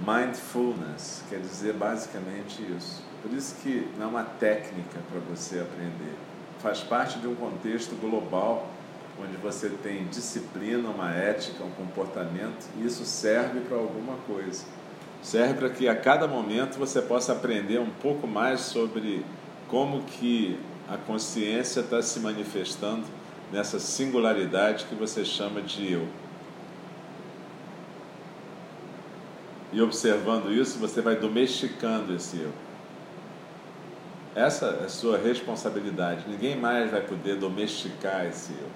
Mindfulness 0.00 1.22
quer 1.28 1.40
dizer 1.40 1.74
basicamente 1.74 2.62
isso. 2.76 3.11
Por 3.22 3.32
isso 3.32 3.54
que 3.62 3.88
não 3.96 4.06
é 4.06 4.08
uma 4.08 4.24
técnica 4.24 4.98
para 5.10 5.20
você 5.20 5.60
aprender. 5.60 6.14
Faz 6.60 6.80
parte 6.80 7.18
de 7.18 7.28
um 7.28 7.34
contexto 7.34 7.94
global 8.00 8.68
onde 9.20 9.36
você 9.36 9.68
tem 9.68 10.04
disciplina, 10.06 10.88
uma 10.88 11.12
ética, 11.12 11.62
um 11.62 11.70
comportamento, 11.70 12.66
e 12.78 12.86
isso 12.86 13.04
serve 13.04 13.60
para 13.60 13.76
alguma 13.76 14.16
coisa. 14.26 14.64
Serve 15.22 15.54
para 15.54 15.70
que 15.70 15.88
a 15.88 15.94
cada 15.94 16.26
momento 16.26 16.78
você 16.78 17.00
possa 17.00 17.32
aprender 17.32 17.78
um 17.78 17.90
pouco 17.90 18.26
mais 18.26 18.60
sobre 18.60 19.24
como 19.68 20.02
que 20.02 20.58
a 20.88 20.96
consciência 20.96 21.80
está 21.80 22.02
se 22.02 22.18
manifestando 22.20 23.04
nessa 23.52 23.78
singularidade 23.78 24.86
que 24.86 24.94
você 24.94 25.24
chama 25.24 25.60
de 25.62 25.92
eu. 25.92 26.08
E 29.72 29.80
observando 29.80 30.52
isso, 30.52 30.78
você 30.78 31.00
vai 31.00 31.16
domesticando 31.16 32.14
esse 32.14 32.38
eu. 32.38 32.52
Essa 34.34 34.80
é 34.82 34.88
sua 34.88 35.18
responsabilidade. 35.18 36.24
Ninguém 36.26 36.56
mais 36.56 36.90
vai 36.90 37.02
poder 37.02 37.36
domesticar 37.36 38.24
esse 38.24 38.52
eu. 38.52 38.68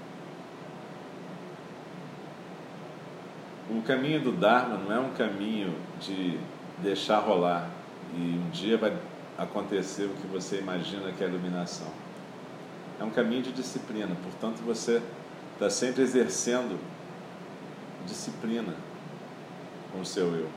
O 3.76 3.82
caminho 3.82 4.20
do 4.20 4.32
Dharma 4.32 4.76
não 4.76 4.92
é 4.92 5.00
um 5.00 5.10
caminho 5.14 5.75
de 6.00 6.38
deixar 6.78 7.20
rolar 7.20 7.70
e 8.14 8.20
um 8.20 8.50
dia 8.50 8.76
vai 8.76 8.96
acontecer 9.38 10.04
o 10.04 10.10
que 10.10 10.26
você 10.26 10.58
imagina 10.58 11.10
que 11.10 11.25
é 11.25 11.26
iluminação. 11.26 11.88
É 13.00 13.04
um 13.04 13.10
caminho 13.10 13.42
de 13.42 13.52
disciplina, 13.52 14.14
portanto 14.22 14.62
você 14.64 15.02
está 15.54 15.68
sempre 15.68 16.02
exercendo 16.02 16.78
disciplina 18.06 18.75
com 19.92 20.00
o 20.00 20.06
seu 20.06 20.26
eu. 20.34 20.48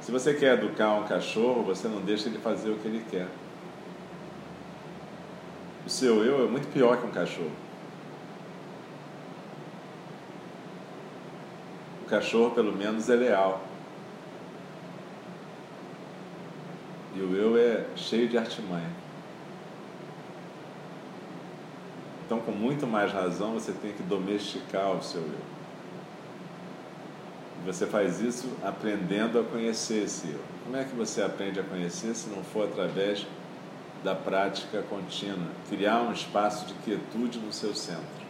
Se 0.00 0.10
você 0.10 0.34
quer 0.34 0.54
educar 0.54 0.94
um 0.94 1.04
cachorro, 1.04 1.62
você 1.62 1.86
não 1.86 2.00
deixa 2.00 2.28
ele 2.28 2.38
fazer 2.38 2.70
o 2.70 2.78
que 2.78 2.88
ele 2.88 3.04
quer. 3.10 3.28
O 5.88 5.90
seu 5.90 6.22
eu 6.22 6.44
é 6.44 6.46
muito 6.46 6.70
pior 6.70 6.98
que 6.98 7.06
um 7.06 7.10
cachorro. 7.10 7.50
O 12.02 12.04
cachorro, 12.04 12.50
pelo 12.50 12.76
menos, 12.76 13.08
é 13.08 13.14
leal. 13.14 13.62
E 17.16 17.20
o 17.20 17.34
eu 17.34 17.56
é 17.56 17.86
cheio 17.96 18.28
de 18.28 18.36
artimanha. 18.36 18.90
Então, 22.26 22.38
com 22.40 22.52
muito 22.52 22.86
mais 22.86 23.10
razão, 23.10 23.54
você 23.54 23.72
tem 23.72 23.94
que 23.94 24.02
domesticar 24.02 24.92
o 24.92 25.02
seu 25.02 25.22
eu. 25.22 25.40
Você 27.64 27.86
faz 27.86 28.20
isso 28.20 28.46
aprendendo 28.62 29.40
a 29.40 29.42
conhecer 29.42 30.04
esse 30.04 30.28
eu. 30.28 30.40
Como 30.64 30.76
é 30.76 30.84
que 30.84 30.94
você 30.94 31.22
aprende 31.22 31.58
a 31.58 31.64
conhecer 31.64 32.14
se 32.14 32.28
não 32.28 32.44
for 32.44 32.68
através 32.68 33.26
da 34.02 34.14
prática 34.14 34.82
contínua? 34.82 35.48
Criar 35.68 36.02
um 36.02 36.12
espaço 36.12 36.66
de 36.66 36.74
quietude 36.74 37.38
no 37.38 37.52
seu 37.52 37.74
centro. 37.74 38.28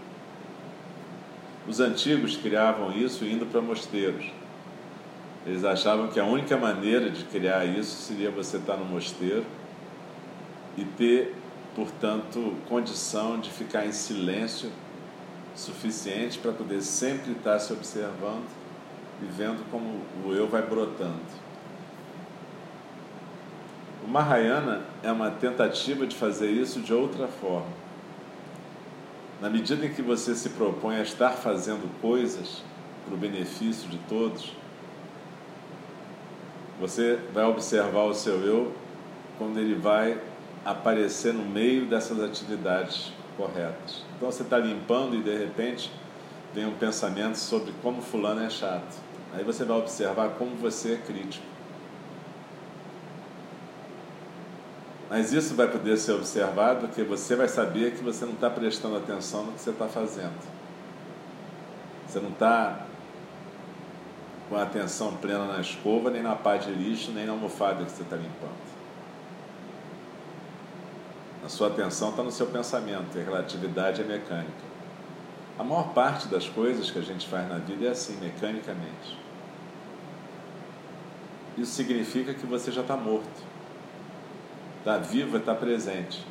Os 1.67 1.81
antigos 1.81 2.37
criavam 2.37 2.93
isso 2.93 3.25
indo 3.25 3.45
para 3.45 3.61
mosteiros. 3.61 4.31
Eles 5.47 5.65
achavam 5.65 6.09
que 6.09 6.19
a 6.19 6.25
única 6.25 6.57
maneira 6.57 7.11
de 7.11 7.25
criar 7.25 7.65
isso 7.65 8.03
seria 8.03 8.31
você 8.31 8.57
estar 8.57 8.77
no 8.77 8.85
mosteiro 8.85 9.45
e 10.77 10.85
ter, 10.85 11.35
portanto, 11.75 12.55
condição 12.69 13.39
de 13.39 13.51
ficar 13.51 13.87
em 13.87 13.93
silêncio 13.93 14.71
suficiente 15.55 16.39
para 16.39 16.53
poder 16.53 16.81
sempre 16.83 17.33
estar 17.33 17.59
se 17.59 17.73
observando 17.73 18.47
e 19.23 19.27
vendo 19.27 19.69
como 19.71 20.01
o 20.25 20.33
eu 20.33 20.47
vai 20.49 20.63
brotando. 20.63 21.48
O 24.09 24.11
Mahayana 24.11 24.81
é 25.03 25.13
uma 25.13 25.31
tentativa 25.31 26.07
de 26.07 26.17
fazer 26.17 26.51
isso 26.51 26.81
de 26.81 26.95
outra 26.95 27.29
forma. 27.29 27.69
Na 29.39 29.51
medida 29.51 29.85
em 29.85 29.93
que 29.93 30.01
você 30.01 30.35
se 30.35 30.49
propõe 30.49 30.97
a 30.97 31.03
estar 31.03 31.33
fazendo 31.33 31.87
coisas 32.01 32.63
para 33.05 33.13
o 33.13 33.19
benefício 33.19 33.87
de 33.87 33.99
todos, 34.09 34.57
você 36.81 37.19
vai 37.35 37.45
observar 37.45 38.05
o 38.05 38.15
seu 38.15 38.41
eu 38.47 38.73
quando 39.37 39.61
ele 39.61 39.75
vai 39.75 40.19
aparecer 40.65 41.35
no 41.35 41.45
meio 41.45 41.85
dessas 41.85 42.19
atividades 42.19 43.13
corretas. 43.37 44.05
Então 44.17 44.33
você 44.33 44.43
está 44.43 44.57
limpando 44.57 45.17
e 45.17 45.23
de 45.23 45.37
repente 45.37 45.93
vem 46.55 46.65
um 46.65 46.77
pensamento 46.77 47.37
sobre 47.37 47.75
como 47.83 48.01
fulano 48.01 48.43
é 48.43 48.49
chato. 48.49 49.03
Aí 49.35 49.45
você 49.45 49.67
vai 49.67 49.77
observar 49.77 50.31
como 50.39 50.57
você 50.57 50.95
é 50.95 50.97
crítico. 50.97 51.58
Mas 55.11 55.33
isso 55.33 55.55
vai 55.55 55.69
poder 55.69 55.97
ser 55.97 56.13
observado 56.13 56.87
porque 56.87 57.03
você 57.03 57.35
vai 57.35 57.49
saber 57.49 57.93
que 57.93 58.05
você 58.05 58.27
não 58.27 58.35
está 58.35 58.51
prestando 58.51 58.97
atenção 58.97 59.45
no 59.45 59.53
que 59.53 59.61
você 59.61 59.71
está 59.71 59.89
fazendo. 59.89 60.39
Você 62.07 62.21
não 62.21 62.31
está 62.31 62.87
com 64.49 64.57
a 64.57 64.63
atenção 64.63 65.15
plena 65.17 65.47
na 65.47 65.61
escova, 65.61 66.11
nem 66.11 66.23
na 66.23 66.35
pá 66.35 66.57
de 66.57 66.71
lixo, 66.71 67.11
nem 67.13 67.27
na 67.27 67.33
almofada 67.33 67.85
que 67.85 67.91
você 67.91 68.03
está 68.03 68.17
limpando. 68.17 68.69
A 71.45 71.49
sua 71.49 71.69
atenção 71.69 72.11
está 72.11 72.23
no 72.23 72.31
seu 72.31 72.47
pensamento, 72.47 73.17
e 73.17 73.21
a 73.21 73.25
relatividade 73.25 74.03
é 74.03 74.05
mecânica. 74.05 74.69
A 75.59 75.65
maior 75.65 75.93
parte 75.93 76.29
das 76.29 76.49
coisas 76.49 76.91
que 76.91 76.99
a 76.99 77.03
gente 77.03 77.27
faz 77.27 77.49
na 77.49 77.59
vida 77.59 77.87
é 77.87 77.91
assim, 77.91 78.17
mecanicamente. 78.21 79.19
Isso 81.57 81.73
significa 81.73 82.33
que 82.33 82.47
você 82.47 82.71
já 82.71 82.83
está 82.83 82.97
morto. 82.97 83.48
Está 84.89 84.97
vivo, 84.97 85.37
está 85.37 85.55
presente. 85.55 86.25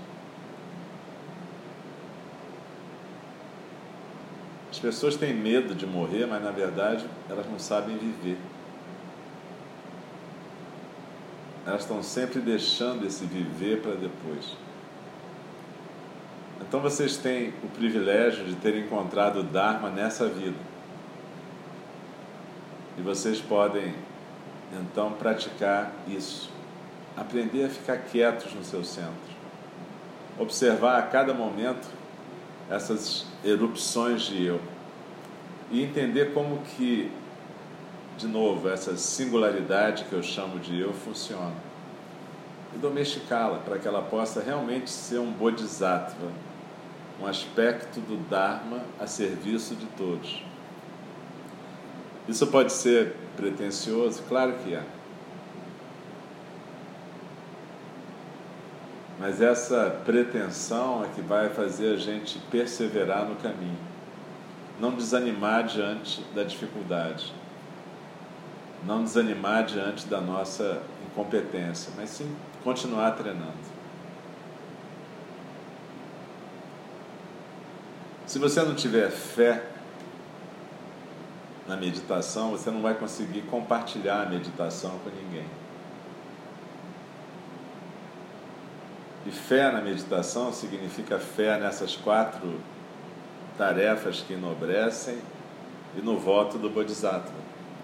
As 4.71 4.79
pessoas 4.79 5.15
têm 5.15 5.31
medo 5.31 5.75
de 5.75 5.85
morrer, 5.85 6.25
mas 6.25 6.43
na 6.43 6.49
verdade 6.49 7.05
elas 7.29 7.45
não 7.45 7.59
sabem 7.59 7.95
viver. 7.99 8.39
Elas 11.67 11.81
estão 11.81 12.01
sempre 12.01 12.39
deixando 12.39 13.05
esse 13.05 13.25
viver 13.25 13.79
para 13.83 13.93
depois. 13.93 14.57
Então 16.59 16.79
vocês 16.79 17.15
têm 17.15 17.53
o 17.63 17.67
privilégio 17.67 18.43
de 18.43 18.55
terem 18.55 18.85
encontrado 18.85 19.41
o 19.41 19.43
Dharma 19.43 19.91
nessa 19.91 20.27
vida. 20.27 20.57
E 22.97 23.03
vocês 23.03 23.39
podem 23.39 23.93
então 24.73 25.11
praticar 25.13 25.93
isso. 26.07 26.56
Aprender 27.17 27.65
a 27.65 27.69
ficar 27.69 27.97
quietos 27.97 28.53
no 28.53 28.63
seu 28.63 28.83
centro. 28.83 29.35
Observar 30.37 30.99
a 30.99 31.01
cada 31.01 31.33
momento 31.33 31.87
essas 32.69 33.25
erupções 33.43 34.21
de 34.21 34.45
eu. 34.45 34.61
E 35.71 35.83
entender 35.83 36.33
como 36.33 36.59
que, 36.59 37.11
de 38.17 38.27
novo, 38.27 38.69
essa 38.69 38.95
singularidade 38.95 40.05
que 40.05 40.13
eu 40.13 40.21
chamo 40.21 40.59
de 40.59 40.79
eu 40.79 40.93
funciona. 40.93 41.55
E 42.75 42.77
domesticá-la 42.77 43.57
para 43.59 43.79
que 43.79 43.87
ela 43.87 44.03
possa 44.03 44.41
realmente 44.41 44.89
ser 44.91 45.17
um 45.17 45.31
bodhisattva, 45.31 46.31
um 47.19 47.25
aspecto 47.25 47.99
do 47.99 48.17
Dharma 48.29 48.81
a 48.99 49.07
serviço 49.07 49.75
de 49.75 49.87
todos. 49.87 50.43
Isso 52.27 52.45
pode 52.47 52.73
ser 52.73 53.15
pretensioso? 53.35 54.21
Claro 54.23 54.53
que 54.63 54.75
é. 54.75 54.83
Mas 59.19 59.41
essa 59.41 59.99
pretensão 60.05 61.03
é 61.03 61.07
que 61.15 61.21
vai 61.21 61.49
fazer 61.49 61.93
a 61.93 61.97
gente 61.97 62.37
perseverar 62.51 63.25
no 63.25 63.35
caminho, 63.35 63.79
não 64.79 64.91
desanimar 64.91 65.65
diante 65.65 66.21
da 66.35 66.43
dificuldade, 66.43 67.33
não 68.85 69.03
desanimar 69.03 69.65
diante 69.65 70.05
da 70.05 70.21
nossa 70.21 70.83
incompetência, 71.07 71.91
mas 71.97 72.11
sim 72.11 72.35
continuar 72.63 73.11
treinando. 73.11 73.77
Se 78.27 78.37
você 78.37 78.61
não 78.61 78.75
tiver 78.75 79.09
fé 79.09 79.63
na 81.67 81.75
meditação, 81.75 82.51
você 82.51 82.69
não 82.69 82.81
vai 82.81 82.93
conseguir 82.93 83.41
compartilhar 83.43 84.23
a 84.23 84.25
meditação 84.29 84.99
com 84.99 85.09
ninguém. 85.09 85.45
E 89.27 89.31
fé 89.31 89.69
na 89.69 89.81
meditação 89.81 90.53
significa 90.53 91.19
fé 91.19 91.59
nessas 91.59 91.97
quatro 91.97 92.61
tarefas 93.57 94.21
que 94.21 94.33
enobrecem 94.33 95.17
e 95.97 96.01
no 96.01 96.17
voto 96.17 96.57
do 96.57 96.69
Bodhisattva. 96.69 97.35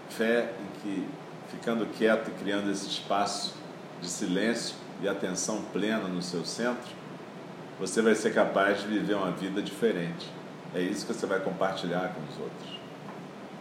Fé 0.09 0.53
em 0.61 0.79
que, 0.79 1.07
ficando 1.49 1.85
quieto 1.97 2.29
e 2.29 2.31
criando 2.41 2.71
esse 2.71 2.87
espaço 2.87 3.55
de 4.01 4.07
silêncio 4.07 4.75
e 5.01 5.09
atenção 5.09 5.61
plena 5.73 6.07
no 6.07 6.21
seu 6.21 6.45
centro, 6.45 6.95
você 7.77 8.01
vai 8.01 8.15
ser 8.15 8.33
capaz 8.33 8.79
de 8.79 8.87
viver 8.87 9.15
uma 9.15 9.31
vida 9.31 9.61
diferente. 9.61 10.31
É 10.73 10.79
isso 10.79 11.05
que 11.05 11.13
você 11.13 11.25
vai 11.25 11.41
compartilhar 11.41 12.13
com 12.13 12.21
os 12.21 12.39
outros. 12.39 12.79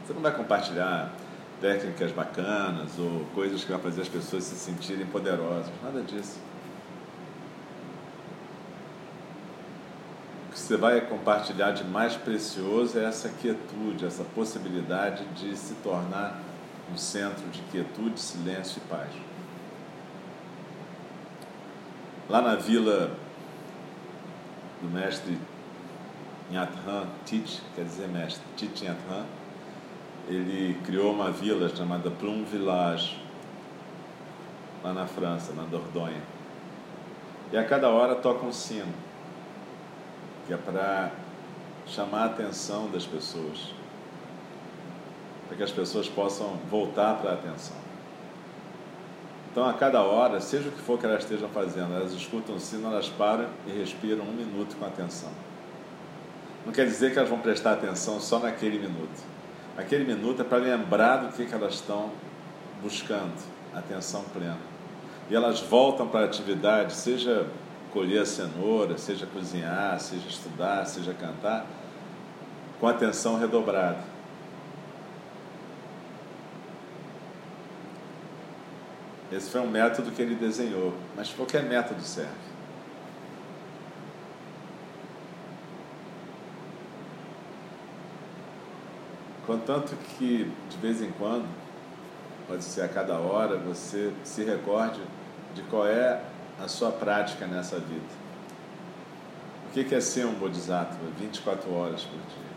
Você 0.06 0.12
não 0.12 0.22
vai 0.22 0.32
compartilhar 0.32 1.12
técnicas 1.60 2.12
bacanas 2.12 2.96
ou 2.98 3.24
coisas 3.34 3.64
que 3.64 3.72
vão 3.72 3.80
fazer 3.80 4.02
as 4.02 4.08
pessoas 4.08 4.44
se 4.44 4.54
sentirem 4.54 5.06
poderosas, 5.06 5.72
nada 5.82 6.00
disso. 6.02 6.38
O 10.48 10.52
que 10.52 10.58
você 10.72 10.78
vai 10.78 11.02
compartilhar 11.02 11.72
de 11.72 11.85
mais 11.85 12.16
precioso 12.16 12.98
é 12.98 13.04
essa 13.04 13.28
quietude, 13.28 14.06
essa 14.06 14.24
possibilidade 14.24 15.22
de 15.35 15.54
se 15.54 15.74
tornar 15.82 16.40
um 16.90 16.96
centro 16.96 17.46
de 17.50 17.61
quietude, 17.70 18.18
silêncio 18.18 18.80
e 18.82 18.88
paz. 18.88 19.11
Lá 22.26 22.40
na 22.40 22.54
vila 22.54 23.11
do 24.80 24.88
mestre 24.88 25.37
Nyathan 26.50 27.06
Tich, 27.26 27.61
quer 27.74 27.85
dizer 27.85 28.08
mestre, 28.08 28.42
Tich 28.56 28.82
Nyathan, 28.82 29.26
ele 30.26 30.80
criou 30.87 31.12
uma 31.12 31.30
vila 31.30 31.68
chamada 31.68 32.11
Plum 32.11 32.46
Village, 32.46 33.22
lá 34.82 34.94
na 34.94 35.06
França, 35.06 35.52
na 35.52 35.64
Dordogne. 35.64 36.22
E 37.52 37.58
a 37.58 37.64
cada 37.64 37.90
hora 37.90 38.14
toca 38.14 38.46
um 38.46 38.52
sino, 38.52 39.12
que 40.46 40.52
é 40.52 40.57
para 40.57 41.11
chamar 41.87 42.22
a 42.22 42.26
atenção 42.26 42.90
das 42.90 43.07
pessoas, 43.07 43.72
para 45.48 45.57
que 45.57 45.62
as 45.62 45.70
pessoas 45.70 46.09
possam 46.09 46.59
voltar 46.70 47.16
para 47.16 47.31
a 47.31 47.35
atenção. 47.35 47.76
Então, 49.50 49.68
a 49.68 49.74
cada 49.74 50.00
hora, 50.00 50.40
seja 50.40 50.70
o 50.70 50.72
que 50.72 50.81
for 50.81 50.98
que 50.98 51.05
elas 51.05 51.24
estejam 51.24 51.48
fazendo, 51.50 51.94
elas 51.94 52.12
escutam 52.12 52.57
o 52.57 52.61
sino, 52.61 52.88
elas 52.88 53.11
param 53.11 53.46
e 53.66 53.70
respiram 53.70 54.24
um 54.24 54.33
minuto 54.33 54.76
com 54.76 54.87
atenção. 54.87 55.28
Não 56.64 56.72
quer 56.72 56.87
dizer 56.87 57.12
que 57.12 57.18
elas 57.18 57.28
vão 57.28 57.38
prestar 57.38 57.72
atenção 57.72 58.18
só 58.18 58.38
naquele 58.38 58.78
minuto. 58.78 59.22
Aquele 59.76 60.05
minuto 60.05 60.40
é 60.40 60.44
para 60.44 60.59
lembrar 60.59 61.18
do 61.18 61.33
que, 61.33 61.44
que 61.44 61.55
elas 61.55 61.74
estão 61.74 62.11
buscando, 62.83 63.35
atenção 63.74 64.22
plena. 64.33 64.59
E 65.28 65.35
elas 65.35 65.61
voltam 65.61 66.09
para 66.09 66.20
a 66.20 66.24
atividade, 66.24 66.94
seja 66.94 67.46
colher 67.92 68.22
a 68.22 68.26
cenoura, 68.26 68.96
seja 68.96 69.26
cozinhar, 69.26 70.00
seja 70.00 70.26
estudar, 70.28 70.87
seja 70.87 71.12
cantar, 71.12 71.66
com 72.81 72.88
atenção 72.88 73.38
redobrada. 73.38 74.00
Esse 79.31 79.50
foi 79.50 79.61
um 79.61 79.70
método 79.70 80.11
que 80.11 80.20
ele 80.20 80.35
desenhou, 80.35 80.94
mas 81.16 81.31
qualquer 81.31 81.62
método 81.62 82.02
serve. 82.02 82.52
Contanto 89.46 89.96
que, 89.96 90.50
de 90.70 90.76
vez 90.78 91.02
em 91.02 91.11
quando, 91.12 91.46
pode 92.46 92.62
ser 92.62 92.83
a 92.83 92.88
cada 92.88 93.18
hora, 93.18 93.57
você 93.57 94.12
se 94.22 94.44
recorde 94.44 95.00
de 95.55 95.62
qual 95.62 95.87
é 95.87 96.22
a 96.60 96.68
sua 96.68 96.92
prática 96.92 97.46
nessa 97.46 97.78
vida. 97.78 98.22
O 99.68 99.72
que 99.72 99.94
é 99.94 100.00
ser 100.00 100.26
um 100.26 100.34
bodhisattva 100.34 100.98
24 101.18 101.72
horas 101.72 102.02
por 102.02 102.18
dia? 102.18 102.52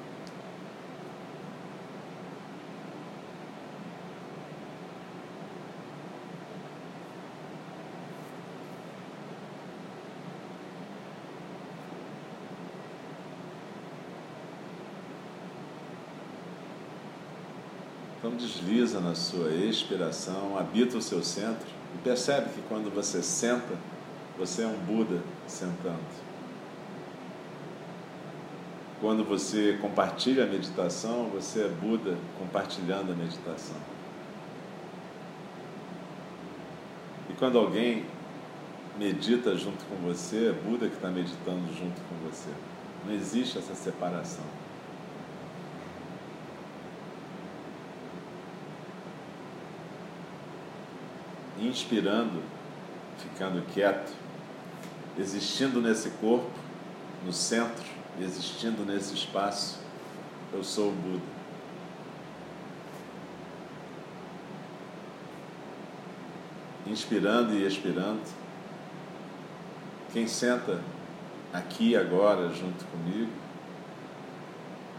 Então 18.17 18.36
desliza 18.36 18.99
na 18.99 19.13
sua 19.13 19.51
expiração, 19.51 20.58
habita 20.58 20.97
o 20.97 21.01
seu 21.01 21.23
centro 21.23 21.74
e 21.95 21.97
percebe 22.03 22.49
que 22.49 22.62
quando 22.67 22.93
você 22.93 23.23
senta, 23.23 23.73
você 24.38 24.63
é 24.63 24.67
um 24.67 24.77
Buda 24.77 25.21
sentando. 25.47 26.25
Quando 28.99 29.23
você 29.23 29.77
compartilha 29.81 30.43
a 30.43 30.47
meditação, 30.47 31.29
você 31.29 31.62
é 31.62 31.69
Buda 31.69 32.17
compartilhando 32.38 33.13
a 33.13 33.15
meditação. 33.15 33.77
E 37.29 37.34
quando 37.34 37.58
alguém 37.58 38.05
medita 38.97 39.55
junto 39.55 39.86
com 39.86 39.95
você, 40.08 40.49
é 40.49 40.51
Buda 40.51 40.88
que 40.88 40.95
está 40.95 41.10
meditando 41.10 41.67
junto 41.73 42.01
com 42.10 42.29
você. 42.29 42.49
Não 43.05 43.13
existe 43.13 43.58
essa 43.58 43.73
separação. 43.73 44.43
Inspirando, 51.60 52.41
ficando 53.18 53.65
quieto, 53.74 54.12
existindo 55.18 55.82
nesse 55.82 56.10
corpo, 56.22 56.52
no 57.26 57.32
centro, 57.32 57.86
existindo 58.20 58.84
nesse 58.86 59.13
espaço, 59.13 59.80
eu 60.54 60.63
sou 60.63 60.89
o 60.89 60.91
Buda. 60.91 61.36
Inspirando 66.88 67.54
e 67.54 67.65
expirando, 67.65 68.22
quem 70.13 70.28
senta 70.28 70.80
aqui 71.52 71.96
agora 71.96 72.50
junto 72.50 72.86
comigo 72.86 73.32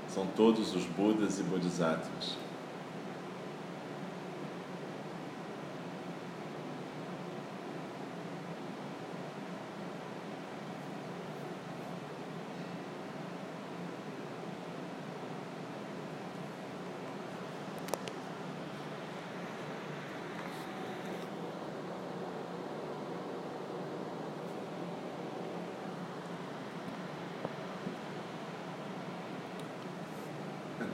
são 0.09 0.27
todos 0.35 0.75
os 0.75 0.85
Budas 0.85 1.39
e 1.39 1.43
Bodhisattvas. 1.43 2.37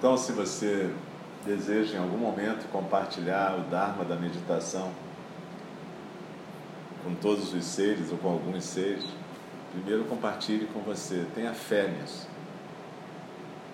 Então, 0.02 0.16
se 0.16 0.32
você 0.32 0.92
deseja 1.46 1.96
em 1.96 2.00
algum 2.00 2.16
momento 2.16 2.68
compartilhar 2.72 3.56
o 3.56 3.70
Dharma 3.70 4.04
da 4.04 4.16
meditação 4.16 4.90
com 7.04 7.14
todos 7.14 7.54
os 7.54 7.64
seres 7.64 8.10
ou 8.10 8.18
com 8.18 8.30
alguns 8.30 8.64
seres, 8.64 9.04
primeiro 9.70 10.02
compartilhe 10.06 10.66
com 10.66 10.80
você. 10.80 11.24
Tenha 11.36 11.54
fé 11.54 11.86
nisso. 11.86 12.26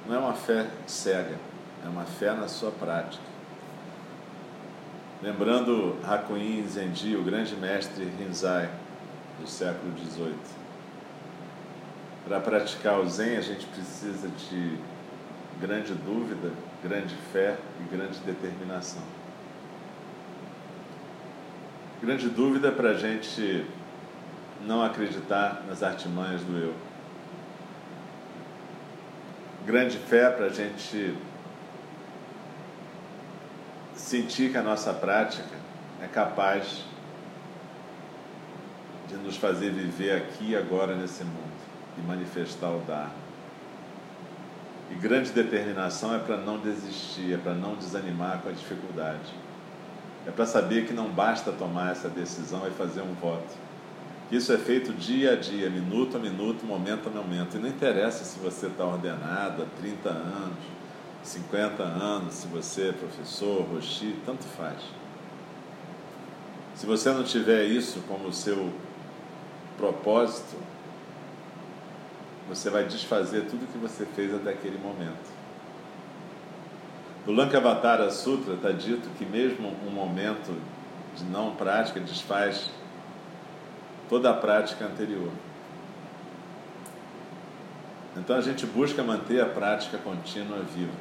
Não 0.06 0.16
é 0.16 0.18
uma 0.18 0.34
fé 0.34 0.66
cega, 0.86 1.34
é 1.82 1.88
uma 1.88 2.04
fé 2.04 2.34
na 2.34 2.46
sua 2.46 2.72
prática. 2.72 3.24
Lembrando 5.22 5.96
Hakuin 6.06 6.62
Zenji, 6.68 7.16
o 7.16 7.24
grande 7.24 7.56
mestre 7.56 8.04
Rinzai 8.04 8.68
do 9.40 9.48
século 9.48 9.94
XVIII. 9.96 10.34
Para 12.26 12.38
praticar 12.38 13.00
o 13.00 13.08
Zen, 13.08 13.38
a 13.38 13.40
gente 13.40 13.64
precisa 13.64 14.28
de 14.28 14.97
grande 15.60 15.92
dúvida, 15.92 16.52
grande 16.82 17.14
fé 17.32 17.56
e 17.80 17.94
grande 17.94 18.18
determinação. 18.20 19.02
Grande 22.00 22.28
dúvida 22.28 22.70
para 22.70 22.90
a 22.90 22.94
gente 22.94 23.66
não 24.64 24.82
acreditar 24.82 25.64
nas 25.66 25.82
artimanhas 25.82 26.42
do 26.42 26.56
eu. 26.56 26.74
Grande 29.66 29.98
fé 29.98 30.30
para 30.30 30.46
a 30.46 30.50
gente 30.50 31.14
sentir 33.96 34.50
que 34.52 34.56
a 34.56 34.62
nossa 34.62 34.94
prática 34.94 35.56
é 36.00 36.06
capaz 36.06 36.84
de 39.08 39.16
nos 39.16 39.36
fazer 39.36 39.70
viver 39.70 40.12
aqui 40.12 40.50
e 40.50 40.56
agora 40.56 40.94
nesse 40.94 41.24
mundo 41.24 41.58
e 41.98 42.00
manifestar 42.02 42.70
o 42.70 42.80
Dharma. 42.80 43.27
E 44.90 44.94
grande 44.94 45.30
determinação 45.32 46.14
é 46.14 46.18
para 46.18 46.36
não 46.36 46.58
desistir, 46.58 47.34
é 47.34 47.36
para 47.36 47.54
não 47.54 47.74
desanimar 47.74 48.40
com 48.40 48.48
a 48.48 48.52
dificuldade. 48.52 49.34
É 50.26 50.30
para 50.30 50.46
saber 50.46 50.86
que 50.86 50.92
não 50.92 51.08
basta 51.08 51.52
tomar 51.52 51.92
essa 51.92 52.08
decisão 52.08 52.66
e 52.66 52.70
fazer 52.70 53.02
um 53.02 53.14
voto. 53.14 53.56
isso 54.30 54.52
é 54.52 54.58
feito 54.58 54.92
dia 54.92 55.32
a 55.32 55.36
dia, 55.36 55.70
minuto 55.70 56.16
a 56.16 56.20
minuto, 56.20 56.66
momento 56.66 57.08
a 57.08 57.10
momento. 57.10 57.56
E 57.56 57.60
não 57.60 57.68
interessa 57.68 58.24
se 58.24 58.38
você 58.38 58.66
está 58.66 58.84
ordenado 58.84 59.62
há 59.62 59.80
30 59.80 60.08
anos, 60.08 60.58
50 61.22 61.82
anos, 61.82 62.34
se 62.34 62.46
você 62.46 62.88
é 62.88 62.92
professor, 62.92 63.62
roxi, 63.62 64.16
tanto 64.24 64.44
faz. 64.44 64.78
Se 66.74 66.86
você 66.86 67.10
não 67.10 67.24
tiver 67.24 67.64
isso 67.64 68.00
como 68.06 68.32
seu 68.32 68.70
propósito, 69.76 70.56
você 72.48 72.70
vai 72.70 72.84
desfazer 72.84 73.46
tudo 73.46 73.70
que 73.70 73.78
você 73.78 74.06
fez 74.06 74.34
até 74.34 74.50
aquele 74.50 74.78
momento. 74.78 75.38
No 77.26 77.32
Lankavatara 77.34 78.10
Sutra 78.10 78.54
está 78.54 78.72
dito 78.72 79.08
que 79.18 79.24
mesmo 79.26 79.68
um 79.86 79.90
momento 79.90 80.58
de 81.14 81.24
não 81.24 81.54
prática 81.54 82.00
desfaz 82.00 82.70
toda 84.08 84.30
a 84.30 84.34
prática 84.34 84.86
anterior. 84.86 85.30
Então 88.16 88.34
a 88.34 88.40
gente 88.40 88.64
busca 88.66 89.02
manter 89.02 89.42
a 89.42 89.46
prática 89.46 89.98
contínua 89.98 90.60
viva. 90.74 90.92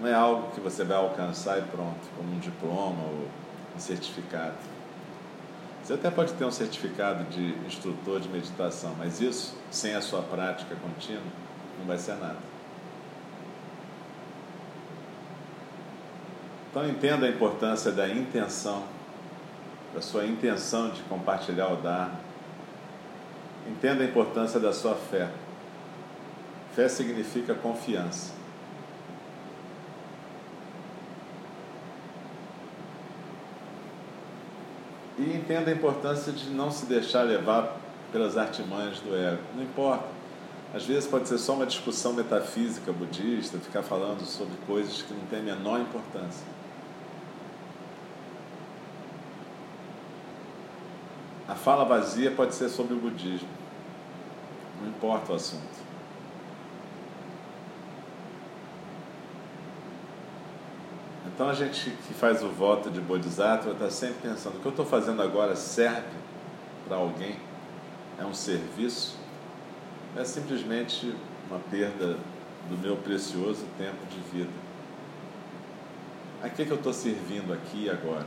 Não 0.00 0.08
é 0.08 0.14
algo 0.14 0.50
que 0.50 0.60
você 0.60 0.82
vai 0.82 0.96
alcançar 0.96 1.58
e 1.58 1.62
pronto, 1.62 2.00
como 2.16 2.34
um 2.34 2.38
diploma 2.40 3.04
ou 3.04 3.28
um 3.76 3.78
certificado. 3.78 4.73
Você 5.84 5.92
até 5.92 6.10
pode 6.10 6.32
ter 6.32 6.46
um 6.46 6.50
certificado 6.50 7.24
de 7.24 7.54
instrutor 7.66 8.18
de 8.18 8.26
meditação, 8.30 8.94
mas 8.98 9.20
isso, 9.20 9.54
sem 9.70 9.94
a 9.94 10.00
sua 10.00 10.22
prática 10.22 10.74
contínua, 10.76 11.22
não 11.78 11.86
vai 11.86 11.98
ser 11.98 12.14
nada. 12.14 12.38
Então 16.70 16.88
entenda 16.88 17.26
a 17.26 17.28
importância 17.28 17.92
da 17.92 18.08
intenção, 18.08 18.82
da 19.94 20.00
sua 20.00 20.24
intenção 20.24 20.88
de 20.88 21.02
compartilhar 21.02 21.68
o 21.68 21.76
Dharma. 21.76 22.18
Entenda 23.68 24.04
a 24.04 24.06
importância 24.06 24.58
da 24.58 24.72
sua 24.72 24.94
fé. 24.94 25.28
Fé 26.74 26.88
significa 26.88 27.54
confiança. 27.54 28.32
E 35.18 35.22
entenda 35.22 35.70
a 35.70 35.74
importância 35.74 36.32
de 36.32 36.50
não 36.50 36.70
se 36.70 36.86
deixar 36.86 37.22
levar 37.22 37.76
pelas 38.10 38.36
artimanhas 38.36 38.98
do 39.00 39.14
ego. 39.14 39.42
Não 39.54 39.62
importa. 39.62 40.04
Às 40.74 40.84
vezes 40.84 41.08
pode 41.08 41.28
ser 41.28 41.38
só 41.38 41.54
uma 41.54 41.66
discussão 41.66 42.12
metafísica 42.12 42.92
budista, 42.92 43.58
ficar 43.58 43.82
falando 43.82 44.24
sobre 44.24 44.56
coisas 44.66 45.02
que 45.02 45.14
não 45.14 45.24
têm 45.26 45.38
a 45.38 45.42
menor 45.42 45.80
importância. 45.80 46.44
A 51.46 51.54
fala 51.54 51.84
vazia 51.84 52.30
pode 52.32 52.54
ser 52.54 52.68
sobre 52.68 52.94
o 52.94 52.96
budismo. 52.96 53.48
Não 54.80 54.88
importa 54.88 55.32
o 55.32 55.36
assunto. 55.36 55.83
Então 61.34 61.48
a 61.48 61.52
gente 61.52 61.90
que 61.90 62.14
faz 62.14 62.44
o 62.44 62.48
voto 62.48 62.88
de 62.88 63.00
Bodhisattva 63.00 63.72
está 63.72 63.90
sempre 63.90 64.28
pensando: 64.28 64.56
o 64.56 64.60
que 64.60 64.66
eu 64.66 64.70
estou 64.70 64.86
fazendo 64.86 65.20
agora 65.20 65.56
serve 65.56 66.16
para 66.86 66.96
alguém? 66.96 67.36
É 68.20 68.24
um 68.24 68.32
serviço? 68.32 69.18
É 70.16 70.22
simplesmente 70.22 71.12
uma 71.50 71.58
perda 71.58 72.16
do 72.68 72.78
meu 72.78 72.96
precioso 72.96 73.66
tempo 73.76 74.06
de 74.08 74.20
vida. 74.30 74.50
A 76.40 76.48
que, 76.48 76.64
que 76.64 76.70
eu 76.70 76.76
estou 76.76 76.92
servindo 76.92 77.52
aqui 77.52 77.86
e 77.86 77.90
agora? 77.90 78.26